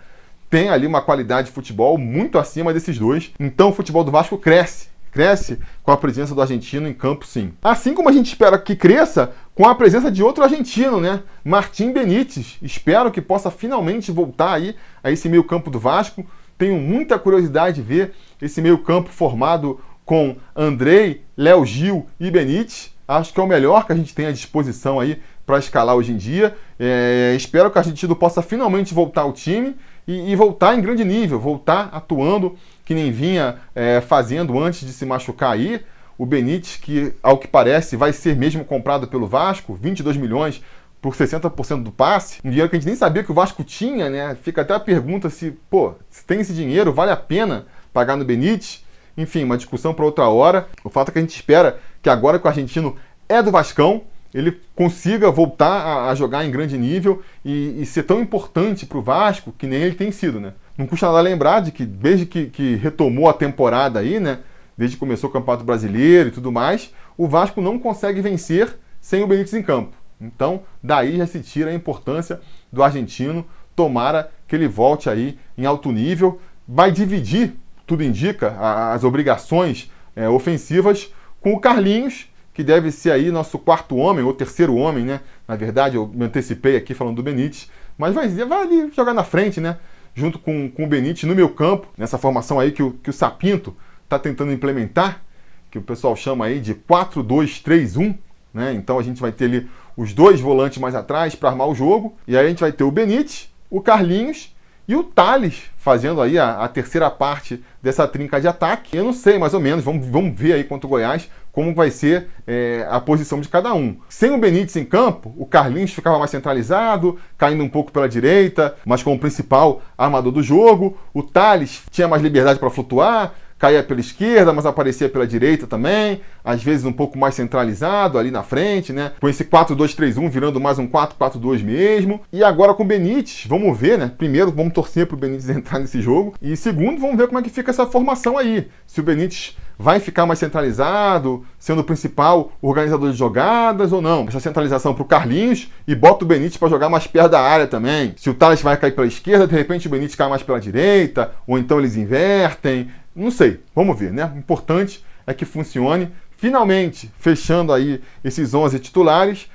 tem 0.50 0.68
ali 0.68 0.86
uma 0.86 1.00
qualidade 1.00 1.48
de 1.48 1.54
futebol 1.54 1.96
muito 1.96 2.38
acima 2.38 2.74
desses 2.74 2.98
dois. 2.98 3.32
Então 3.40 3.70
o 3.70 3.72
futebol 3.72 4.04
do 4.04 4.10
Vasco 4.10 4.36
cresce. 4.36 4.91
Cresce 5.12 5.58
com 5.82 5.92
a 5.92 5.96
presença 5.96 6.34
do 6.34 6.40
argentino 6.40 6.88
em 6.88 6.94
campo, 6.94 7.26
sim. 7.26 7.52
Assim 7.62 7.92
como 7.92 8.08
a 8.08 8.12
gente 8.12 8.28
espera 8.28 8.58
que 8.58 8.74
cresça 8.74 9.30
com 9.54 9.68
a 9.68 9.74
presença 9.74 10.10
de 10.10 10.22
outro 10.22 10.42
argentino, 10.42 10.98
né? 10.98 11.22
Martim 11.44 11.92
Benítez. 11.92 12.56
Espero 12.62 13.10
que 13.10 13.20
possa 13.20 13.50
finalmente 13.50 14.10
voltar 14.10 14.54
aí 14.54 14.74
a 15.04 15.10
esse 15.10 15.28
meio 15.28 15.44
campo 15.44 15.70
do 15.70 15.78
Vasco. 15.78 16.24
Tenho 16.56 16.78
muita 16.78 17.18
curiosidade 17.18 17.76
de 17.76 17.82
ver 17.82 18.14
esse 18.40 18.62
meio 18.62 18.78
campo 18.78 19.10
formado 19.10 19.78
com 20.04 20.34
Andrei, 20.56 21.22
Léo 21.36 21.64
Gil 21.66 22.06
e 22.18 22.30
Benítez. 22.30 22.90
Acho 23.06 23.34
que 23.34 23.40
é 23.40 23.42
o 23.42 23.46
melhor 23.46 23.84
que 23.84 23.92
a 23.92 23.96
gente 23.96 24.14
tem 24.14 24.24
à 24.24 24.32
disposição 24.32 24.98
aí 24.98 25.20
para 25.44 25.58
escalar 25.58 25.94
hoje 25.94 26.12
em 26.12 26.16
dia. 26.16 26.56
É, 26.78 27.34
espero 27.36 27.70
que 27.70 27.76
a 27.76 27.82
Argentino 27.82 28.16
possa 28.16 28.40
finalmente 28.40 28.94
voltar 28.94 29.22
ao 29.22 29.32
time 29.32 29.76
e, 30.06 30.32
e, 30.32 30.36
voltar 30.36 30.76
em 30.76 30.80
grande 30.80 31.04
nível, 31.04 31.38
voltar 31.38 31.90
atuando 31.92 32.56
que 32.84 32.94
nem 32.94 33.10
vinha 33.10 33.56
é, 33.74 34.00
fazendo 34.00 34.58
antes 34.58 34.86
de 34.86 34.92
se 34.92 35.04
machucar 35.04 35.52
aí. 35.52 35.80
O 36.18 36.26
Benítez, 36.26 36.76
que 36.76 37.14
ao 37.22 37.38
que 37.38 37.48
parece 37.48 37.96
vai 37.96 38.12
ser 38.12 38.36
mesmo 38.36 38.64
comprado 38.64 39.08
pelo 39.08 39.26
Vasco, 39.26 39.74
22 39.74 40.16
milhões 40.16 40.62
por 41.00 41.14
60% 41.14 41.82
do 41.82 41.90
passe, 41.90 42.38
um 42.44 42.48
dinheiro 42.48 42.70
que 42.70 42.76
a 42.76 42.78
gente 42.78 42.86
nem 42.86 42.94
sabia 42.94 43.24
que 43.24 43.32
o 43.32 43.34
Vasco 43.34 43.64
tinha, 43.64 44.08
né? 44.08 44.36
Fica 44.40 44.62
até 44.62 44.72
a 44.72 44.78
pergunta 44.78 45.28
se, 45.28 45.50
pô, 45.68 45.94
se 46.08 46.24
tem 46.24 46.40
esse 46.40 46.54
dinheiro, 46.54 46.92
vale 46.92 47.10
a 47.10 47.16
pena 47.16 47.66
pagar 47.92 48.16
no 48.16 48.24
Benítez? 48.24 48.84
Enfim, 49.16 49.42
uma 49.42 49.56
discussão 49.56 49.92
para 49.92 50.04
outra 50.04 50.28
hora. 50.28 50.68
O 50.84 50.88
fato 50.88 51.08
é 51.08 51.12
que 51.12 51.18
a 51.18 51.22
gente 51.22 51.34
espera 51.34 51.80
que 52.00 52.08
agora 52.08 52.38
que 52.38 52.46
o 52.46 52.48
argentino 52.48 52.96
é 53.28 53.42
do 53.42 53.50
Vascão, 53.50 54.02
ele 54.32 54.60
consiga 54.74 55.30
voltar 55.30 56.08
a, 56.08 56.14
jogar 56.14 56.44
em 56.44 56.50
grande 56.50 56.78
nível 56.78 57.22
e, 57.44 57.82
e 57.82 57.86
ser 57.86 58.04
tão 58.04 58.20
importante 58.20 58.86
para 58.86 58.98
o 58.98 59.02
Vasco 59.02 59.52
que 59.52 59.66
nem 59.66 59.82
ele 59.82 59.94
tem 59.94 60.10
sido, 60.10 60.40
né? 60.40 60.54
Não 60.76 60.86
custa 60.86 61.06
nada 61.06 61.20
lembrar 61.20 61.60
de 61.60 61.70
que 61.72 61.84
desde 61.84 62.26
que, 62.26 62.46
que 62.46 62.76
retomou 62.76 63.28
a 63.28 63.32
temporada 63.32 64.00
aí, 64.00 64.18
né? 64.18 64.38
desde 64.76 64.96
que 64.96 65.00
começou 65.00 65.30
o 65.30 65.32
Campeonato 65.32 65.64
Brasileiro 65.64 66.28
e 66.28 66.32
tudo 66.32 66.50
mais, 66.50 66.92
o 67.16 67.28
Vasco 67.28 67.60
não 67.60 67.78
consegue 67.78 68.20
vencer 68.20 68.76
sem 69.00 69.22
o 69.22 69.26
Benítez 69.26 69.54
em 69.54 69.62
campo. 69.62 69.96
Então, 70.20 70.62
daí 70.82 71.16
já 71.16 71.26
se 71.26 71.40
tira 71.40 71.70
a 71.70 71.74
importância 71.74 72.40
do 72.72 72.82
argentino. 72.82 73.44
Tomara 73.74 74.30
que 74.46 74.54
ele 74.54 74.68
volte 74.68 75.10
aí 75.10 75.38
em 75.56 75.66
alto 75.66 75.90
nível. 75.90 76.40
Vai 76.66 76.92
dividir, 76.92 77.54
tudo 77.86 78.02
indica, 78.02 78.56
as 78.92 79.02
obrigações 79.04 79.90
é, 80.14 80.28
ofensivas 80.28 81.12
com 81.40 81.52
o 81.52 81.60
Carlinhos, 81.60 82.30
que 82.54 82.62
deve 82.62 82.90
ser 82.92 83.10
aí 83.10 83.30
nosso 83.30 83.58
quarto 83.58 83.96
homem, 83.96 84.24
ou 84.24 84.32
terceiro 84.32 84.76
homem, 84.76 85.04
né? 85.04 85.20
Na 85.48 85.56
verdade, 85.56 85.96
eu 85.96 86.06
me 86.06 86.24
antecipei 86.24 86.76
aqui 86.76 86.94
falando 86.94 87.16
do 87.16 87.22
Benítez, 87.22 87.70
mas 87.96 88.14
vai, 88.14 88.28
vai 88.28 88.62
ali 88.62 88.92
jogar 88.94 89.14
na 89.14 89.24
frente, 89.24 89.60
né? 89.60 89.78
Junto 90.14 90.38
com, 90.38 90.70
com 90.70 90.84
o 90.84 90.86
Benítez 90.86 91.24
no 91.24 91.34
meu 91.34 91.48
campo, 91.48 91.88
nessa 91.96 92.18
formação 92.18 92.60
aí 92.60 92.72
que 92.72 92.82
o, 92.82 92.92
que 92.92 93.10
o 93.10 93.12
Sapinto 93.12 93.74
está 94.04 94.18
tentando 94.18 94.52
implementar, 94.52 95.22
que 95.70 95.78
o 95.78 95.82
pessoal 95.82 96.14
chama 96.14 96.46
aí 96.46 96.60
de 96.60 96.74
4-2-3-1, 96.74 98.16
né? 98.52 98.74
Então 98.74 98.98
a 98.98 99.02
gente 99.02 99.20
vai 99.20 99.32
ter 99.32 99.46
ali 99.46 99.70
os 99.96 100.12
dois 100.12 100.40
volantes 100.40 100.78
mais 100.78 100.94
atrás 100.94 101.34
para 101.34 101.48
armar 101.48 101.68
o 101.68 101.74
jogo, 101.74 102.14
e 102.26 102.36
aí 102.36 102.46
a 102.46 102.48
gente 102.48 102.60
vai 102.60 102.72
ter 102.72 102.84
o 102.84 102.90
Benítez, 102.90 103.50
o 103.70 103.80
Carlinhos 103.80 104.54
e 104.86 104.94
o 104.94 105.02
Thales 105.02 105.62
fazendo 105.76 106.20
aí 106.20 106.38
a, 106.38 106.62
a, 106.62 106.68
terceira 106.68 107.10
parte 107.10 107.62
dessa 107.80 108.06
trinca 108.06 108.40
de 108.40 108.48
ataque. 108.48 108.96
Eu 108.96 109.04
não 109.04 109.12
sei, 109.12 109.38
mais 109.38 109.54
ou 109.54 109.60
menos, 109.60 109.84
vamos, 109.84 110.06
vamos 110.06 110.38
ver 110.38 110.52
aí 110.52 110.64
contra 110.64 110.86
o 110.86 110.90
Goiás 110.90 111.28
como 111.52 111.74
vai 111.74 111.90
ser 111.90 112.28
é, 112.46 112.86
a 112.90 112.98
posição 112.98 113.40
de 113.40 113.48
cada 113.48 113.72
um. 113.74 113.96
Sem 114.08 114.30
o 114.30 114.38
Benítez 114.38 114.74
em 114.76 114.84
campo, 114.84 115.34
o 115.36 115.44
Carlinhos 115.44 115.92
ficava 115.92 116.18
mais 116.18 116.30
centralizado, 116.30 117.18
caindo 117.36 117.62
um 117.62 117.68
pouco 117.68 117.92
pela 117.92 118.08
direita, 118.08 118.74
mas 118.84 119.02
como 119.02 119.18
principal 119.18 119.82
armador 119.96 120.32
do 120.32 120.42
jogo. 120.42 120.96
O 121.12 121.22
Thales 121.22 121.82
tinha 121.90 122.08
mais 122.08 122.22
liberdade 122.22 122.58
para 122.58 122.70
flutuar, 122.70 123.34
caía 123.62 123.80
pela 123.80 124.00
esquerda, 124.00 124.52
mas 124.52 124.66
aparecia 124.66 125.08
pela 125.08 125.24
direita 125.24 125.68
também, 125.68 126.20
às 126.44 126.60
vezes 126.60 126.84
um 126.84 126.92
pouco 126.92 127.16
mais 127.16 127.36
centralizado 127.36 128.18
ali 128.18 128.28
na 128.28 128.42
frente, 128.42 128.92
né? 128.92 129.12
Com 129.20 129.28
esse 129.28 129.44
4-2-3-1 129.44 130.28
virando 130.28 130.60
mais 130.60 130.80
um 130.80 130.88
4-4-2 130.88 131.62
mesmo. 131.62 132.20
E 132.32 132.42
agora 132.42 132.74
com 132.74 132.82
o 132.82 132.86
Benítez, 132.86 133.44
vamos 133.46 133.78
ver, 133.78 133.96
né? 133.96 134.10
Primeiro, 134.18 134.50
vamos 134.50 134.72
torcer 134.72 135.06
para 135.06 135.14
o 135.14 135.18
Benítez 135.18 135.46
entrar 135.56 135.78
nesse 135.78 136.02
jogo. 136.02 136.34
E 136.42 136.56
segundo, 136.56 137.00
vamos 137.00 137.16
ver 137.16 137.28
como 137.28 137.38
é 137.38 137.42
que 137.42 137.50
fica 137.50 137.70
essa 137.70 137.86
formação 137.86 138.36
aí. 138.36 138.66
Se 138.84 138.98
o 138.98 139.04
Benítez 139.04 139.56
vai 139.78 140.00
ficar 140.00 140.26
mais 140.26 140.38
centralizado, 140.38 141.44
sendo 141.58 141.80
o 141.80 141.84
principal 141.84 142.52
organizador 142.60 143.10
de 143.10 143.16
jogadas 143.16 143.92
ou 143.92 144.00
não. 144.00 144.26
Essa 144.28 144.40
centralização 144.40 144.94
para 144.94 145.02
o 145.02 145.06
Carlinhos 145.06 145.70
e 145.86 145.94
bota 145.94 146.24
o 146.24 146.28
Benítez 146.28 146.56
para 146.56 146.68
jogar 146.68 146.88
mais 146.88 147.06
perto 147.06 147.30
da 147.30 147.40
área 147.40 147.66
também. 147.66 148.14
Se 148.16 148.30
o 148.30 148.34
Thales 148.34 148.62
vai 148.62 148.76
cair 148.76 148.92
pela 148.92 149.06
esquerda, 149.06 149.46
de 149.46 149.54
repente 149.54 149.86
o 149.86 149.90
Benítez 149.90 150.14
cai 150.14 150.28
mais 150.28 150.42
pela 150.42 150.60
direita, 150.60 151.32
ou 151.46 151.58
então 151.58 151.78
eles 151.78 151.96
invertem. 151.96 152.88
Não 153.14 153.30
sei, 153.30 153.60
vamos 153.74 153.98
ver, 153.98 154.12
né? 154.12 154.30
O 154.34 154.38
importante 154.38 155.04
é 155.26 155.34
que 155.34 155.44
funcione. 155.44 156.10
Finalmente, 156.36 157.10
fechando 157.18 157.72
aí 157.72 158.00
esses 158.24 158.54
11 158.54 158.78
titulares. 158.78 159.48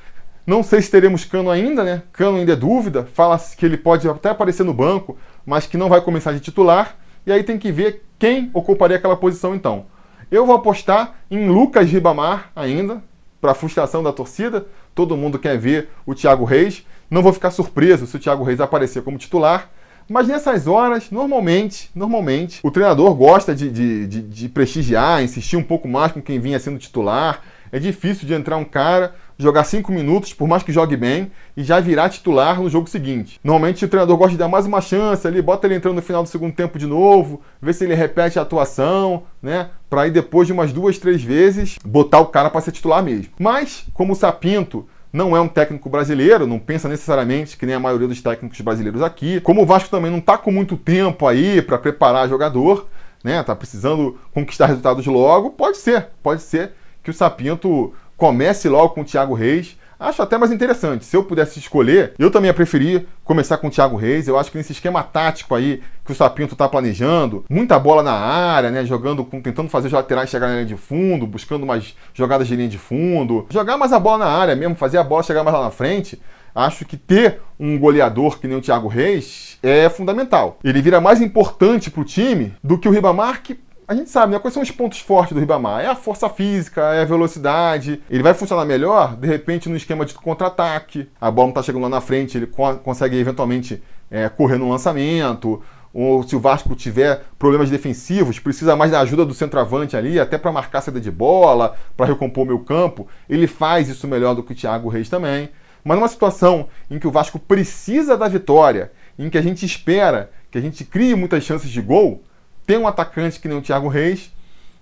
Não 0.46 0.64
sei 0.64 0.82
se 0.82 0.90
teremos 0.90 1.26
Cano 1.26 1.50
ainda, 1.50 1.84
né? 1.84 2.04
Cano 2.14 2.38
ainda 2.38 2.54
é 2.54 2.56
dúvida. 2.56 3.08
Fala-se 3.14 3.58
que 3.58 3.66
ele 3.66 3.76
pode 3.78 4.08
até 4.08 4.30
aparecer 4.30 4.64
no 4.64 4.74
banco, 4.74 5.18
mas 5.46 5.66
que 5.66 5.76
não 5.76 5.90
vai 5.90 6.00
começar 6.00 6.32
de 6.32 6.40
titular. 6.40 6.96
E 7.26 7.32
aí 7.32 7.44
tem 7.44 7.58
que 7.58 7.72
ver 7.72 8.06
quem 8.18 8.50
ocuparia 8.54 8.96
aquela 8.96 9.18
posição 9.18 9.54
então. 9.54 9.88
Eu 10.32 10.46
vou 10.46 10.56
apostar 10.56 11.16
em 11.30 11.50
Lucas 11.50 11.90
Ribamar 11.90 12.52
ainda, 12.56 13.04
para 13.42 13.54
frustração 13.54 14.02
da 14.02 14.14
torcida. 14.14 14.66
Todo 14.96 15.18
mundo 15.18 15.38
quer 15.38 15.58
ver 15.58 15.90
o 16.06 16.16
Thiago 16.16 16.46
Reis. 16.46 16.86
Não 17.10 17.22
vou 17.22 17.34
ficar 17.34 17.52
surpreso 17.52 18.08
se 18.08 18.16
o 18.16 18.20
Thiago 18.20 18.44
Reis 18.44 18.60
aparecer 18.60 19.04
como 19.04 19.18
titular. 19.18 19.70
Mas 20.10 20.28
nessas 20.28 20.68
horas, 20.68 21.12
normalmente, 21.12 21.90
normalmente, 21.94 22.60
o 22.64 22.72
treinador 22.72 23.14
gosta 23.14 23.54
de, 23.54 23.70
de, 23.70 24.08
de, 24.08 24.22
de 24.22 24.50
prestigiar, 24.50 25.22
insistir 25.22 25.58
um 25.58 25.64
pouco 25.64 25.88
mais 25.88 26.14
com 26.14 26.22
quem 26.22 26.40
vinha 26.40 26.60
sendo 26.60 26.80
titular. 26.80 27.42
É 27.70 27.78
difícil 27.78 28.26
de 28.26 28.34
entrar 28.34 28.56
um 28.56 28.64
cara, 28.64 29.14
jogar 29.38 29.66
cinco 29.66 29.92
minutos, 29.92 30.34
por 30.34 30.48
mais 30.48 30.64
que 30.64 30.72
jogue 30.72 30.96
bem, 30.96 31.30
e 31.58 31.64
já 31.64 31.82
virar 31.82 32.08
titular 32.08 32.62
no 32.62 32.70
jogo 32.70 32.88
seguinte. 32.88 33.38
Normalmente 33.44 33.84
o 33.84 33.88
treinador 33.90 34.16
gosta 34.16 34.32
de 34.32 34.38
dar 34.38 34.48
mais 34.48 34.66
uma 34.66 34.80
chance 34.80 35.28
ali, 35.28 35.42
bota 35.42 35.68
ele 35.68 35.76
entrando 35.76 35.96
no 35.96 36.02
final 36.02 36.24
do 36.24 36.30
segundo 36.30 36.54
tempo 36.54 36.80
de 36.80 36.88
novo, 36.88 37.42
vê 37.62 37.74
se 37.74 37.84
ele 37.84 37.94
repete 37.94 38.40
a 38.40 38.44
atuação, 38.44 39.24
né? 39.42 39.70
Para 39.90 40.04
aí 40.04 40.12
depois 40.12 40.48
de 40.48 40.54
umas 40.54 40.72
duas, 40.72 40.98
três 40.98 41.22
vezes, 41.22 41.78
botar 41.84 42.20
o 42.20 42.28
cara 42.28 42.50
para 42.50 42.62
ser 42.62 42.72
titular 42.72 43.04
mesmo. 43.04 43.34
Mas, 43.38 43.86
como 43.94 44.14
o 44.14 44.16
Sapinto 44.16 44.88
não 45.12 45.36
é 45.36 45.42
um 45.42 45.48
técnico 45.48 45.90
brasileiro, 45.90 46.46
não 46.46 46.60
pensa 46.60 46.90
necessariamente 46.90 47.58
que 47.58 47.66
nem 47.66 47.76
a 47.76 47.80
maioria 47.80 48.08
dos 48.08 48.22
técnicos 48.22 48.60
brasileiros 48.62 49.02
aqui. 49.02 49.40
Como 49.42 49.62
o 49.62 49.66
Vasco 49.66 49.90
também 49.90 50.12
não 50.12 50.20
está 50.20 50.38
com 50.38 50.52
muito 50.52 50.78
tempo 50.78 51.26
aí 51.28 51.62
para 51.62 51.78
preparar 51.78 52.30
jogador, 52.30 52.88
né? 53.24 53.42
Tá 53.44 53.56
precisando 53.56 54.18
conquistar 54.34 54.68
resultados 54.68 55.06
logo, 55.06 55.52
pode 55.52 55.78
ser, 55.78 56.08
pode 56.22 56.42
ser 56.42 56.72
que 57.04 57.10
o 57.10 57.14
Sapinto 57.14 57.94
comece 58.16 58.68
logo 58.68 58.90
com 58.90 59.02
o 59.02 59.06
Thiago 59.06 59.34
Reis 59.34 59.78
Acho 60.00 60.22
até 60.22 60.38
mais 60.38 60.52
interessante. 60.52 61.06
Se 61.06 61.18
eu 61.18 61.24
pudesse 61.24 61.60
escolher, 61.60 62.14
eu 62.20 62.30
também 62.30 62.50
ia 62.50 62.54
preferir 62.54 63.08
começar 63.24 63.58
com 63.58 63.68
o 63.68 63.72
Thiago 63.72 63.96
Reis. 63.96 64.28
Eu 64.28 64.38
acho 64.38 64.52
que 64.52 64.58
nesse 64.58 64.72
esquema 64.72 65.02
tático 65.02 65.56
aí 65.56 65.82
que 66.06 66.12
o 66.12 66.16
Sapinto 66.16 66.54
está 66.54 66.70
planejando, 66.70 67.44
muita 67.50 67.80
bola 67.80 68.04
na 68.04 68.14
área, 68.14 68.70
né? 68.70 68.86
Jogando, 68.86 69.24
tentando 69.24 69.70
fazer 69.70 69.88
os 69.88 69.94
laterais 69.94 70.30
chegar 70.30 70.48
na 70.48 70.54
linha 70.54 70.66
de 70.66 70.78
fundo, 70.78 71.26
buscando 71.26 71.64
umas 71.64 71.96
jogadas 72.14 72.48
de 72.48 72.56
linha 72.56 72.70
de 72.70 72.78
fundo, 72.78 73.46
jogar 73.50 73.78
mais 73.78 73.92
a 73.92 74.00
bola 74.00 74.20
na 74.26 74.32
área 74.32 74.56
mesmo, 74.56 74.76
fazer 74.76 74.98
a 74.98 75.04
bola 75.04 75.24
chegar 75.24 75.44
mais 75.44 75.56
lá 75.56 75.64
na 75.64 75.72
frente. 75.72 76.22
Acho 76.54 76.86
que 76.86 76.98
ter 76.98 77.40
um 77.60 77.78
goleador 77.78 78.40
que 78.40 78.48
nem 78.48 78.58
o 78.58 78.62
Thiago 78.62 78.88
Reis 78.88 79.60
é 79.62 79.90
fundamental. 79.90 80.58
Ele 80.64 80.82
vira 80.82 81.00
mais 81.00 81.22
importante 81.22 81.92
para 81.92 82.02
o 82.02 82.06
time 82.06 82.54
do 82.64 82.80
que 82.80 82.88
o 82.88 82.92
Ribamar, 82.92 83.44
que 83.44 83.60
a 83.88 83.96
gente 83.96 84.10
sabe, 84.10 84.34
né? 84.34 84.40
Quais 84.40 84.54
são 84.54 84.62
os 84.62 84.70
pontos 84.70 85.00
fortes 85.00 85.34
do 85.34 85.40
Ribamar? 85.40 85.82
É 85.82 85.88
a 85.88 85.96
força 85.96 86.28
física, 86.28 86.82
é 86.94 87.04
a 87.04 87.06
velocidade. 87.06 88.02
Ele 88.10 88.22
vai 88.22 88.34
funcionar 88.34 88.66
melhor, 88.66 89.16
de 89.16 89.26
repente, 89.26 89.70
no 89.70 89.78
esquema 89.78 90.06
de 90.06 90.14
contra-ataque. 90.14 91.10
A 91.22 91.32
bola 91.32 91.48
não 91.48 91.52
está 91.52 91.64
chegando 91.64 91.84
lá 91.84 91.90
na 91.90 92.02
frente, 92.02 92.38
ele 92.38 92.48
co 92.48 92.76
consegue 92.80 93.18
eventualmente 93.18 93.82
é, 94.12 94.28
correr 94.28 94.58
no 94.58 94.70
lançamento. 94.70 95.64
Ou 95.94 96.22
se 96.22 96.36
o 96.36 96.40
Vasco 96.40 96.76
tiver 96.76 97.24
problemas 97.40 97.70
defensivos, 97.70 98.40
precisa 98.40 98.76
mais 98.76 98.92
da 98.92 99.00
ajuda 99.00 99.26
do 99.26 99.34
centroavante 99.34 99.96
ali, 99.96 100.20
até 100.20 100.38
para 100.38 100.52
marcar 100.52 100.80
a 100.80 100.82
saída 100.82 101.00
de 101.00 101.10
bola, 101.10 101.78
para 101.96 102.08
recompor 102.08 102.44
o 102.44 102.48
meu 102.48 102.60
campo. 102.60 103.08
Ele 103.30 103.48
faz 103.48 103.88
isso 103.88 104.06
melhor 104.06 104.36
do 104.36 104.44
que 104.44 104.52
o 104.52 104.56
Thiago 104.56 104.90
Reis 104.90 105.08
também. 105.08 105.50
Mas 105.82 105.98
numa 105.98 106.10
situação 106.10 106.68
em 106.92 107.00
que 107.00 107.08
o 107.08 107.12
Vasco 107.12 107.40
precisa 107.40 108.18
da 108.18 108.28
vitória, 108.28 108.92
em 109.18 109.30
que 109.30 109.38
a 109.38 109.42
gente 109.42 109.66
espera 109.66 110.30
que 110.52 110.58
a 110.58 110.62
gente 110.62 110.84
crie 110.84 111.16
muitas 111.16 111.46
chances 111.46 111.70
de 111.70 111.82
gol, 111.82 112.22
ter 112.68 112.78
um 112.78 112.88
atacante 112.88 113.40
que 113.40 113.48
nem 113.48 113.58
o 113.58 113.62
Thiago 113.62 113.88
Reis, 113.88 114.32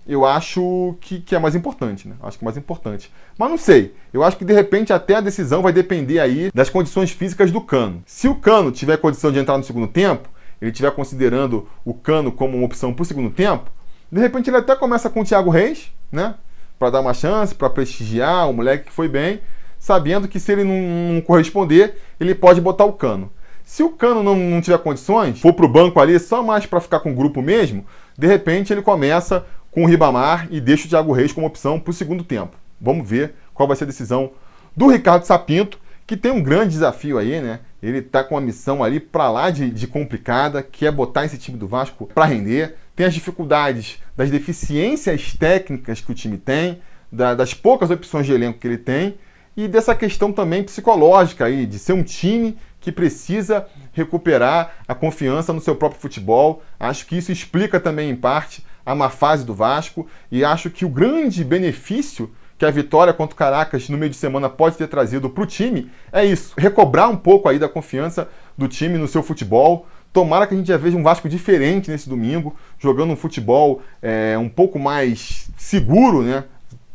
eu 0.07 0.25
acho 0.25 0.95
que, 0.99 1.19
que 1.19 1.35
é 1.35 1.39
mais 1.39 1.55
importante, 1.55 2.07
né? 2.07 2.15
Acho 2.21 2.37
que 2.37 2.43
é 2.43 2.47
mais 2.47 2.57
importante. 2.57 3.11
Mas 3.37 3.49
não 3.49 3.57
sei. 3.57 3.93
Eu 4.11 4.23
acho 4.23 4.37
que 4.37 4.43
de 4.43 4.53
repente 4.53 4.91
até 4.91 5.15
a 5.15 5.21
decisão 5.21 5.61
vai 5.61 5.71
depender 5.71 6.19
aí 6.19 6.51
das 6.53 6.69
condições 6.69 7.11
físicas 7.11 7.51
do 7.51 7.61
Cano. 7.61 8.03
Se 8.05 8.27
o 8.27 8.35
Cano 8.35 8.71
tiver 8.71 8.97
condição 8.97 9.31
de 9.31 9.39
entrar 9.39 9.57
no 9.57 9.63
segundo 9.63 9.87
tempo, 9.87 10.27
ele 10.61 10.71
estiver 10.71 10.91
considerando 10.91 11.67
o 11.83 11.93
Cano 11.93 12.31
como 12.31 12.57
uma 12.57 12.65
opção 12.65 12.93
para 12.93 13.03
o 13.03 13.05
segundo 13.05 13.29
tempo, 13.29 13.69
de 14.11 14.19
repente 14.19 14.49
ele 14.49 14.57
até 14.57 14.75
começa 14.75 15.09
com 15.09 15.21
o 15.21 15.25
Thiago 15.25 15.49
Reis, 15.49 15.91
né? 16.11 16.35
Para 16.77 16.89
dar 16.89 17.01
uma 17.01 17.13
chance, 17.13 17.53
para 17.53 17.69
prestigiar 17.69 18.49
o 18.49 18.53
moleque 18.53 18.85
que 18.85 18.91
foi 18.91 19.07
bem, 19.07 19.41
sabendo 19.79 20.27
que 20.27 20.39
se 20.39 20.51
ele 20.51 20.63
não, 20.63 21.13
não 21.13 21.21
corresponder, 21.21 21.97
ele 22.19 22.33
pode 22.33 22.59
botar 22.61 22.85
o 22.85 22.93
Cano. 22.93 23.31
Se 23.65 23.81
o 23.81 23.89
Cano 23.89 24.21
não, 24.21 24.35
não 24.35 24.61
tiver 24.61 24.77
condições, 24.77 25.41
for 25.41 25.51
para 25.51 25.65
o 25.65 25.69
banco 25.69 25.99
ali 25.99 26.19
só 26.19 26.43
mais 26.43 26.67
para 26.67 26.79
ficar 26.79 26.99
com 26.99 27.11
o 27.11 27.15
grupo 27.15 27.41
mesmo, 27.41 27.83
de 28.15 28.27
repente 28.27 28.71
ele 28.71 28.83
começa 28.83 29.43
com 29.71 29.83
o 29.83 29.87
Ribamar 29.87 30.47
e 30.51 30.61
deixa 30.61 30.85
o 30.85 30.89
Thiago 30.89 31.11
Reis 31.11 31.33
como 31.33 31.47
opção 31.47 31.79
para 31.79 31.89
o 31.89 31.93
segundo 31.93 32.23
tempo. 32.23 32.55
Vamos 32.79 33.09
ver 33.09 33.33
qual 33.55 33.67
vai 33.67 33.75
ser 33.75 33.85
a 33.85 33.87
decisão 33.87 34.31
do 34.77 34.87
Ricardo 34.87 35.25
Sapinto, 35.25 35.79
que 36.05 36.15
tem 36.15 36.31
um 36.31 36.43
grande 36.43 36.73
desafio 36.73 37.17
aí, 37.17 37.41
né? 37.41 37.61
Ele 37.81 37.97
está 37.97 38.23
com 38.23 38.35
uma 38.35 38.41
missão 38.41 38.83
ali 38.83 38.99
para 38.99 39.31
lá 39.31 39.49
de, 39.49 39.71
de, 39.71 39.87
complicada, 39.87 40.61
que 40.61 40.85
é 40.85 40.91
botar 40.91 41.25
esse 41.25 41.37
time 41.37 41.57
do 41.57 41.67
Vasco 41.67 42.05
para 42.13 42.25
render. 42.25 42.75
Tem 42.95 43.05
as 43.05 43.13
dificuldades 43.13 43.99
das 44.15 44.29
deficiências 44.29 45.33
técnicas 45.33 46.01
que 46.01 46.11
o 46.11 46.15
time 46.15 46.37
tem, 46.37 46.79
da, 47.11 47.33
das 47.33 47.53
poucas 47.53 47.89
opções 47.89 48.27
de 48.27 48.33
elenco 48.33 48.59
que 48.59 48.67
ele 48.67 48.77
tem, 48.77 49.17
e 49.57 49.67
dessa 49.67 49.95
questão 49.95 50.31
também 50.31 50.63
psicológica 50.63 51.45
aí, 51.45 51.65
de 51.65 51.79
ser 51.79 51.93
um 51.93 52.03
time 52.03 52.57
que 52.79 52.91
precisa 52.91 53.65
recuperar 53.93 54.75
a 54.87 54.93
confiança 54.93 55.51
no 55.51 55.61
seu 55.61 55.75
próprio 55.75 55.99
futebol. 55.99 56.61
Acho 56.79 57.05
que 57.07 57.17
isso 57.17 57.31
explica 57.31 57.79
também, 57.79 58.09
em 58.09 58.15
parte, 58.15 58.65
a 58.85 58.93
má 58.93 59.09
fase 59.09 59.43
do 59.45 59.53
Vasco 59.53 60.07
e 60.31 60.45
acho 60.45 60.69
que 60.69 60.85
o 60.85 60.89
grande 60.89 61.43
benefício 61.43 62.31
que 62.57 62.65
a 62.65 62.71
vitória 62.71 63.13
contra 63.13 63.33
o 63.33 63.37
Caracas 63.37 63.89
no 63.89 63.97
meio 63.97 64.11
de 64.11 64.15
semana 64.15 64.47
pode 64.47 64.77
ter 64.77 64.87
trazido 64.87 65.29
para 65.29 65.43
o 65.43 65.47
time 65.47 65.91
é 66.11 66.23
isso, 66.23 66.53
recobrar 66.57 67.09
um 67.09 67.17
pouco 67.17 67.49
aí 67.49 67.59
da 67.59 67.67
confiança 67.67 68.29
do 68.57 68.67
time 68.67 68.97
no 68.97 69.07
seu 69.07 69.23
futebol. 69.23 69.87
Tomara 70.13 70.47
que 70.47 70.53
a 70.53 70.57
gente 70.57 70.67
já 70.67 70.77
veja 70.77 70.95
um 70.95 71.03
Vasco 71.03 71.27
diferente 71.27 71.91
nesse 71.91 72.07
domingo, 72.07 72.55
jogando 72.79 73.11
um 73.11 73.17
futebol 73.17 73.81
é, 74.01 74.37
um 74.37 74.47
pouco 74.47 74.79
mais 74.79 75.49
seguro, 75.57 76.21
né? 76.21 76.45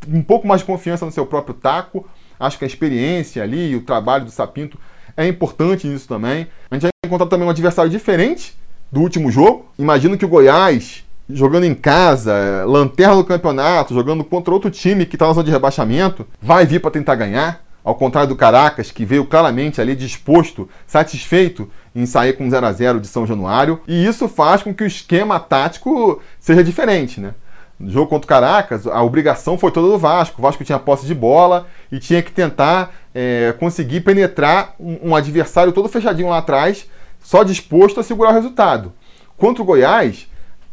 um 0.07 0.23
pouco 0.23 0.47
mais 0.47 0.61
de 0.61 0.65
confiança 0.65 1.05
no 1.05 1.11
seu 1.11 1.25
próprio 1.25 1.53
taco. 1.53 2.07
Acho 2.41 2.57
que 2.57 2.65
a 2.65 2.67
experiência 2.67 3.43
ali, 3.43 3.75
o 3.75 3.81
trabalho 3.81 4.25
do 4.25 4.31
Sapinto 4.31 4.77
é 5.15 5.27
importante 5.27 5.85
nisso 5.85 6.07
também. 6.07 6.47
A 6.71 6.75
gente 6.75 6.81
vai 6.81 6.91
encontrar 7.05 7.27
também 7.27 7.47
um 7.47 7.51
adversário 7.51 7.91
diferente 7.91 8.57
do 8.91 8.99
último 8.99 9.31
jogo. 9.31 9.67
Imagino 9.77 10.17
que 10.17 10.25
o 10.25 10.27
Goiás 10.27 11.03
jogando 11.29 11.65
em 11.65 11.75
casa, 11.75 12.65
lanterna 12.65 13.15
do 13.15 13.23
campeonato, 13.23 13.93
jogando 13.93 14.23
contra 14.23 14.53
outro 14.53 14.71
time 14.71 15.05
que 15.05 15.15
está 15.15 15.27
na 15.27 15.33
zona 15.33 15.45
de 15.45 15.51
rebaixamento, 15.51 16.25
vai 16.41 16.65
vir 16.65 16.81
para 16.81 16.91
tentar 16.91 17.15
ganhar. 17.15 17.63
Ao 17.83 17.95
contrário 17.95 18.29
do 18.29 18.35
Caracas, 18.35 18.91
que 18.91 19.05
veio 19.05 19.25
claramente 19.25 19.81
ali 19.81 19.95
disposto, 19.95 20.69
satisfeito 20.85 21.69
em 21.95 22.05
sair 22.05 22.33
com 22.33 22.47
0 22.47 22.65
a 22.65 22.71
0 22.71 22.99
de 22.99 23.07
São 23.07 23.25
Januário. 23.25 23.81
E 23.87 24.05
isso 24.05 24.27
faz 24.27 24.61
com 24.61 24.73
que 24.73 24.83
o 24.83 24.87
esquema 24.87 25.39
tático 25.39 26.21
seja 26.39 26.63
diferente, 26.63 27.19
né? 27.19 27.33
No 27.81 27.89
jogo 27.89 28.07
contra 28.07 28.25
o 28.25 28.27
Caracas, 28.27 28.85
a 28.85 29.01
obrigação 29.01 29.57
foi 29.57 29.71
toda 29.71 29.87
do 29.87 29.97
Vasco. 29.97 30.39
O 30.39 30.41
Vasco 30.41 30.63
tinha 30.63 30.77
posse 30.77 31.05
de 31.07 31.15
bola 31.15 31.65
e 31.91 31.97
tinha 31.97 32.21
que 32.21 32.31
tentar 32.31 32.93
é, 33.13 33.55
conseguir 33.59 34.01
penetrar 34.01 34.75
um, 34.79 35.09
um 35.09 35.15
adversário 35.15 35.73
todo 35.73 35.89
fechadinho 35.89 36.29
lá 36.29 36.37
atrás, 36.37 36.87
só 37.19 37.43
disposto 37.43 37.99
a 37.99 38.03
segurar 38.03 38.29
o 38.29 38.33
resultado. 38.33 38.93
Contra 39.35 39.63
o 39.63 39.65
Goiás, 39.65 40.27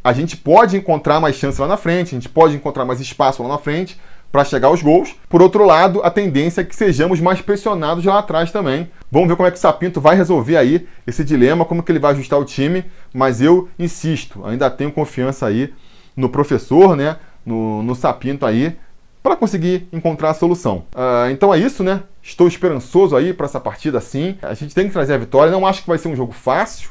a 0.04 0.12
gente 0.12 0.36
pode 0.36 0.76
encontrar 0.76 1.18
mais 1.18 1.36
chance 1.36 1.58
lá 1.58 1.66
na 1.66 1.78
frente, 1.78 2.14
a 2.14 2.18
gente 2.18 2.28
pode 2.28 2.54
encontrar 2.54 2.84
mais 2.84 3.00
espaço 3.00 3.42
lá 3.42 3.48
na 3.48 3.58
frente 3.58 3.98
para 4.30 4.44
chegar 4.44 4.68
aos 4.68 4.82
gols. 4.82 5.16
Por 5.30 5.40
outro 5.40 5.64
lado, 5.64 6.02
a 6.04 6.10
tendência 6.10 6.60
é 6.60 6.64
que 6.64 6.76
sejamos 6.76 7.20
mais 7.20 7.40
pressionados 7.40 8.04
lá 8.04 8.18
atrás 8.18 8.52
também. 8.52 8.90
Vamos 9.10 9.28
ver 9.28 9.36
como 9.36 9.48
é 9.48 9.50
que 9.50 9.56
o 9.56 9.60
Sapinto 9.60 9.98
vai 9.98 10.14
resolver 10.14 10.58
aí 10.58 10.86
esse 11.06 11.24
dilema, 11.24 11.64
como 11.64 11.82
que 11.82 11.90
ele 11.90 11.98
vai 11.98 12.12
ajustar 12.12 12.38
o 12.38 12.44
time, 12.44 12.84
mas 13.14 13.40
eu 13.40 13.70
insisto, 13.78 14.44
ainda 14.44 14.68
tenho 14.68 14.92
confiança 14.92 15.46
aí 15.46 15.72
no 16.18 16.28
professor, 16.28 16.96
né, 16.96 17.16
no, 17.46 17.80
no 17.84 17.94
Sapinto 17.94 18.44
aí, 18.44 18.76
para 19.22 19.36
conseguir 19.36 19.88
encontrar 19.92 20.30
a 20.30 20.34
solução. 20.34 20.84
Uh, 20.92 21.30
então 21.30 21.54
é 21.54 21.58
isso, 21.58 21.84
né? 21.84 22.02
Estou 22.20 22.48
esperançoso 22.48 23.14
aí 23.16 23.32
para 23.32 23.46
essa 23.46 23.60
partida 23.60 24.00
sim. 24.00 24.36
A 24.42 24.52
gente 24.52 24.74
tem 24.74 24.86
que 24.88 24.92
trazer 24.92 25.14
a 25.14 25.18
vitória. 25.18 25.52
Não 25.52 25.64
acho 25.64 25.82
que 25.82 25.88
vai 25.88 25.96
ser 25.96 26.08
um 26.08 26.16
jogo 26.16 26.32
fácil, 26.32 26.90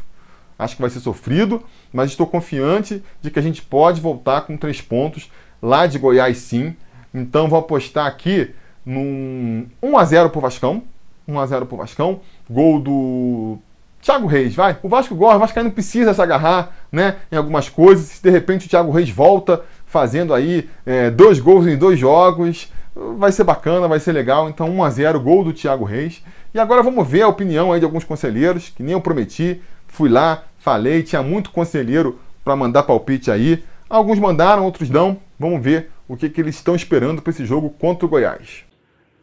acho 0.57 0.75
que 0.75 0.81
vai 0.81 0.89
ser 0.89 1.01
sofrido, 1.01 1.61
mas 1.91 2.11
estou 2.11 2.25
confiante 2.25 3.03
de 3.21 3.29
que 3.29 3.37
a 3.37 3.41
gente 3.41 3.61
pode 3.61 3.99
voltar 3.99 4.41
com 4.41 4.55
três 4.55 4.79
pontos 4.79 5.29
lá 5.61 5.87
de 5.87 5.99
Goiás 5.99 6.37
sim. 6.37 6.73
Então 7.13 7.49
vou 7.49 7.59
apostar 7.59 8.07
aqui 8.07 8.53
num 8.85 9.67
1 9.83 9.97
a 9.97 10.05
0 10.05 10.29
pro 10.29 10.39
Vascão. 10.39 10.83
1 11.27 11.37
a 11.37 11.45
0 11.45 11.65
pro 11.65 11.77
Vascão. 11.77 12.21
Gol 12.49 12.79
do 12.79 13.57
Thiago 14.01 14.27
Reis, 14.27 14.55
vai. 14.55 14.77
O 14.81 14.89
Vasco 14.89 15.15
gosta, 15.15 15.37
o 15.37 15.39
Vasco 15.39 15.63
não 15.63 15.71
precisa 15.71 16.13
se 16.13 16.21
agarrar, 16.21 16.71
né, 16.91 17.17
em 17.31 17.35
algumas 17.35 17.69
coisas. 17.69 18.05
Se 18.05 18.23
de 18.23 18.29
repente 18.29 18.67
o 18.67 18.69
Thiago 18.69 18.91
Reis 18.91 19.09
volta 19.09 19.61
fazendo 19.85 20.33
aí 20.33 20.69
é, 20.85 21.09
dois 21.09 21.39
gols 21.39 21.67
em 21.67 21.77
dois 21.77 21.99
jogos, 21.99 22.71
vai 23.17 23.31
ser 23.31 23.43
bacana, 23.43 23.87
vai 23.87 23.99
ser 23.99 24.11
legal. 24.11 24.49
Então 24.49 24.69
1 24.69 24.83
a 24.83 24.89
0 24.89 25.19
gol 25.19 25.43
do 25.43 25.53
Thiago 25.53 25.85
Reis. 25.85 26.23
E 26.53 26.59
agora 26.59 26.81
vamos 26.81 27.07
ver 27.07 27.21
a 27.21 27.27
opinião 27.27 27.71
aí 27.71 27.79
de 27.79 27.85
alguns 27.85 28.03
conselheiros, 28.03 28.69
que 28.69 28.83
nem 28.83 28.93
eu 28.93 29.01
prometi. 29.01 29.61
Fui 29.87 30.09
lá, 30.09 30.43
falei, 30.57 31.03
tinha 31.03 31.21
muito 31.21 31.51
conselheiro 31.51 32.19
para 32.43 32.55
mandar 32.55 32.83
palpite 32.83 33.31
aí. 33.31 33.63
Alguns 33.89 34.19
mandaram, 34.19 34.63
outros 34.63 34.89
não. 34.89 35.17
Vamos 35.39 35.61
ver 35.61 35.89
o 36.07 36.17
que, 36.17 36.29
que 36.29 36.41
eles 36.41 36.55
estão 36.55 36.75
esperando 36.75 37.21
para 37.21 37.31
esse 37.31 37.45
jogo 37.45 37.69
contra 37.69 38.05
o 38.05 38.09
Goiás. 38.09 38.66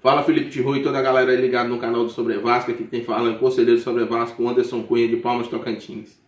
Fala 0.05 0.23
Felipe 0.23 0.51
Tiru 0.51 0.77
e 0.77 0.83
toda 0.83 0.99
a 0.99 1.03
galera 1.03 1.35
ligada 1.35 1.67
no 1.67 1.79
canal 1.79 2.05
do 2.05 2.11
Sobre 2.11 2.37
Vasco, 2.37 2.71
aqui 2.71 2.85
tem 2.85 3.03
falando 3.03 3.39
conselheiro 3.39 3.81
sobre 3.81 4.05
Vasco, 4.05 4.47
Anderson 4.47 4.83
Cunha 4.83 5.09
de 5.09 5.17
Palmas 5.17 5.49
Tocantins. 5.49 6.21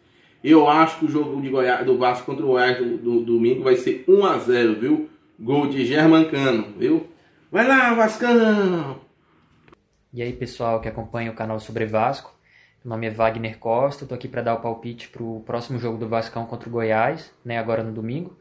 Eu 0.43 0.67
acho 0.67 1.01
que 1.01 1.05
o 1.05 1.09
jogo 1.11 1.43
de 1.43 1.51
Goiás, 1.51 1.85
do 1.85 1.99
Vasco 1.99 2.25
contra 2.25 2.43
o 2.43 2.49
Goiás 2.49 2.79
do, 2.79 2.97
do, 2.97 3.21
do 3.21 3.35
domingo 3.35 3.63
vai 3.63 3.77
ser 3.77 4.03
1 4.09 4.25
a 4.25 4.39
0 4.39 4.81
viu? 4.81 5.11
Gol 5.39 5.67
de 5.67 5.85
Germancano, 5.85 6.73
viu? 6.79 7.07
Vai 7.53 7.69
lá, 7.69 7.93
Vascão! 7.93 8.99
E 10.11 10.23
aí, 10.23 10.33
pessoal 10.33 10.81
que 10.81 10.89
acompanha 10.89 11.31
o 11.31 11.35
canal 11.35 11.61
Sobre 11.61 11.85
Vasco. 11.85 12.35
Meu 12.83 12.95
nome 12.95 13.09
é 13.09 13.11
Wagner 13.11 13.59
Costa, 13.59 14.05
estou 14.05 14.17
aqui 14.17 14.27
para 14.27 14.41
dar 14.41 14.55
o 14.55 14.63
palpite 14.63 15.11
para 15.11 15.23
o 15.23 15.43
próximo 15.45 15.79
jogo 15.79 15.99
do 15.99 16.09
Vascão 16.09 16.47
contra 16.47 16.67
o 16.67 16.73
Goiás, 16.73 17.31
né, 17.45 17.59
agora 17.59 17.83
no 17.83 17.93
domingo. 17.93 18.39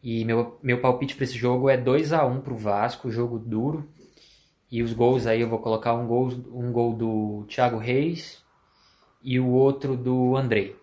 E 0.00 0.24
meu, 0.24 0.60
meu 0.62 0.80
palpite 0.80 1.16
para 1.16 1.24
esse 1.24 1.36
jogo 1.36 1.68
é 1.68 1.76
2 1.76 2.12
a 2.12 2.24
1 2.24 2.40
para 2.40 2.52
o 2.52 2.56
Vasco, 2.56 3.10
jogo 3.10 3.36
duro. 3.36 3.92
E 4.74 4.82
os 4.82 4.92
gols 4.92 5.24
aí 5.24 5.40
eu 5.40 5.48
vou 5.48 5.60
colocar 5.60 5.94
um 5.94 6.04
gol, 6.04 6.30
um 6.50 6.72
gol 6.72 6.92
do 6.92 7.44
Thiago 7.48 7.78
Reis 7.78 8.44
e 9.22 9.38
o 9.38 9.48
outro 9.50 9.96
do 9.96 10.36
Andrei. 10.36 10.74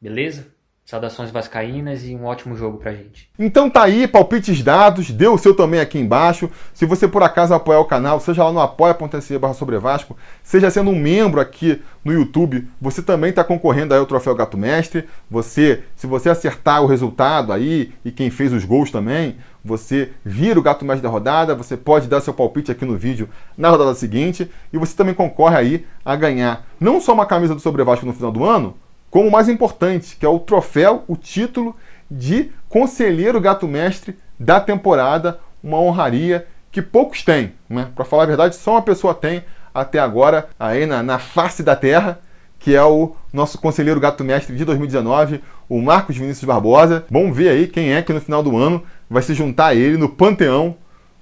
Beleza? 0.00 0.52
Saudações 0.88 1.30
vascaínas 1.30 2.02
e 2.06 2.14
um 2.14 2.24
ótimo 2.24 2.56
jogo 2.56 2.78
pra 2.78 2.94
gente. 2.94 3.28
Então 3.38 3.68
tá 3.68 3.82
aí, 3.82 4.08
palpites 4.08 4.62
dados, 4.62 5.10
dê 5.10 5.28
o 5.28 5.36
seu 5.36 5.54
também 5.54 5.80
aqui 5.80 5.98
embaixo. 5.98 6.50
Se 6.72 6.86
você 6.86 7.06
por 7.06 7.22
acaso 7.22 7.52
apoiar 7.52 7.80
o 7.80 7.84
canal, 7.84 8.18
seja 8.18 8.42
lá 8.42 8.50
no 8.50 8.58
apoia.se 8.58 9.38
barra 9.38 9.52
sobre 9.52 9.78
Vasco, 9.78 10.16
seja 10.42 10.70
sendo 10.70 10.88
um 10.88 10.98
membro 10.98 11.42
aqui 11.42 11.82
no 12.02 12.10
YouTube, 12.10 12.66
você 12.80 13.02
também 13.02 13.28
está 13.28 13.44
concorrendo 13.44 13.92
aí 13.92 14.00
ao 14.00 14.06
troféu 14.06 14.34
Gato 14.34 14.56
Mestre. 14.56 15.06
Você, 15.30 15.82
se 15.94 16.06
você 16.06 16.30
acertar 16.30 16.82
o 16.82 16.86
resultado 16.86 17.52
aí 17.52 17.92
e 18.02 18.10
quem 18.10 18.30
fez 18.30 18.50
os 18.50 18.64
gols 18.64 18.90
também, 18.90 19.36
você 19.62 20.12
vira 20.24 20.58
o 20.58 20.62
Gato 20.62 20.86
Mestre 20.86 21.02
da 21.02 21.10
rodada, 21.10 21.54
você 21.54 21.76
pode 21.76 22.08
dar 22.08 22.22
seu 22.22 22.32
palpite 22.32 22.72
aqui 22.72 22.86
no 22.86 22.96
vídeo 22.96 23.28
na 23.58 23.68
rodada 23.68 23.94
seguinte 23.94 24.50
e 24.72 24.78
você 24.78 24.96
também 24.96 25.12
concorre 25.12 25.56
aí 25.58 25.86
a 26.02 26.16
ganhar 26.16 26.66
não 26.80 26.98
só 26.98 27.12
uma 27.12 27.26
camisa 27.26 27.54
do 27.54 27.60
Sobre 27.60 27.84
Vasco 27.84 28.06
no 28.06 28.14
final 28.14 28.32
do 28.32 28.42
ano, 28.42 28.74
como 29.10 29.28
o 29.28 29.32
mais 29.32 29.48
importante, 29.48 30.16
que 30.16 30.26
é 30.26 30.28
o 30.28 30.38
troféu, 30.38 31.04
o 31.08 31.16
título 31.16 31.74
de 32.10 32.50
conselheiro 32.68 33.40
gato 33.40 33.66
mestre 33.66 34.18
da 34.38 34.60
temporada, 34.60 35.40
uma 35.62 35.78
honraria 35.78 36.46
que 36.70 36.82
poucos 36.82 37.22
têm, 37.22 37.52
né? 37.68 37.88
Para 37.94 38.04
falar 38.04 38.24
a 38.24 38.26
verdade, 38.26 38.56
só 38.56 38.72
uma 38.72 38.82
pessoa 38.82 39.14
tem 39.14 39.42
até 39.74 39.98
agora 39.98 40.48
aí 40.58 40.86
na, 40.86 41.02
na 41.02 41.18
face 41.18 41.62
da 41.62 41.74
terra, 41.74 42.20
que 42.58 42.74
é 42.74 42.82
o 42.82 43.14
nosso 43.32 43.58
conselheiro 43.58 44.00
gato 44.00 44.24
mestre 44.24 44.56
de 44.56 44.64
2019, 44.64 45.42
o 45.68 45.80
Marcos 45.80 46.16
Vinícius 46.16 46.44
Barbosa. 46.44 47.04
Vamos 47.10 47.36
ver 47.36 47.50
aí 47.50 47.66
quem 47.66 47.92
é 47.92 48.02
que 48.02 48.12
no 48.12 48.20
final 48.20 48.42
do 48.42 48.56
ano 48.56 48.82
vai 49.08 49.22
se 49.22 49.34
juntar 49.34 49.68
a 49.68 49.74
ele 49.74 49.96
no 49.96 50.08
panteão 50.08 50.76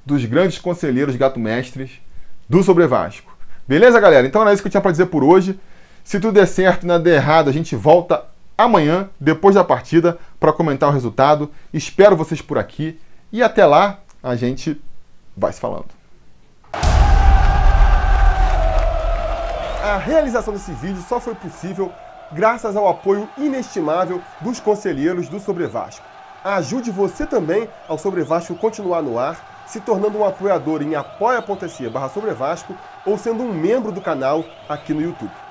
dos 0.04 0.24
grandes 0.24 0.58
conselheiros 0.58 1.16
gato 1.16 1.38
mestres 1.38 1.90
do 2.48 2.62
Sobre 2.62 2.86
Vasco. 2.86 3.36
Beleza, 3.68 4.00
galera? 4.00 4.26
Então 4.26 4.42
era 4.42 4.52
isso 4.52 4.62
que 4.62 4.68
eu 4.68 4.70
tinha 4.70 4.80
para 4.80 4.92
dizer 4.92 5.06
por 5.06 5.24
hoje. 5.24 5.58
Se 6.06 6.20
tudo 6.20 6.34
der 6.34 6.46
certo 6.46 6.84
e 6.84 6.86
nada 6.86 7.02
der 7.02 7.16
errado, 7.16 7.50
a 7.50 7.52
gente 7.52 7.74
volta 7.74 8.26
amanhã, 8.56 9.10
depois 9.18 9.56
da 9.56 9.64
partida, 9.64 10.16
para 10.38 10.52
comentar 10.52 10.88
o 10.88 10.92
resultado. 10.92 11.50
Espero 11.74 12.16
vocês 12.16 12.40
por 12.40 12.58
aqui 12.58 13.00
e 13.32 13.42
até 13.42 13.66
lá 13.66 13.98
a 14.22 14.36
gente 14.36 14.80
vai 15.36 15.52
se 15.52 15.58
falando. 15.58 15.88
A 19.82 19.98
realização 19.98 20.54
desse 20.54 20.70
vídeo 20.70 21.02
só 21.08 21.18
foi 21.18 21.34
possível 21.34 21.90
graças 22.30 22.76
ao 22.76 22.86
apoio 22.86 23.28
inestimável 23.36 24.22
dos 24.40 24.60
conselheiros 24.60 25.28
do 25.28 25.40
Sobre 25.40 25.66
Vasco. 25.66 26.06
Ajude 26.44 26.92
você 26.92 27.26
também 27.26 27.68
ao 27.88 27.98
Sobre 27.98 28.22
Vasco 28.22 28.54
continuar 28.54 29.02
no 29.02 29.18
ar, 29.18 29.64
se 29.66 29.80
tornando 29.80 30.18
um 30.18 30.24
apoiador 30.24 30.82
em 30.82 30.94
apoia.se 30.94 31.88
barra 31.88 32.12
ou 33.04 33.18
sendo 33.18 33.42
um 33.42 33.52
membro 33.52 33.90
do 33.90 34.00
canal 34.00 34.44
aqui 34.68 34.94
no 34.94 35.02
YouTube. 35.02 35.45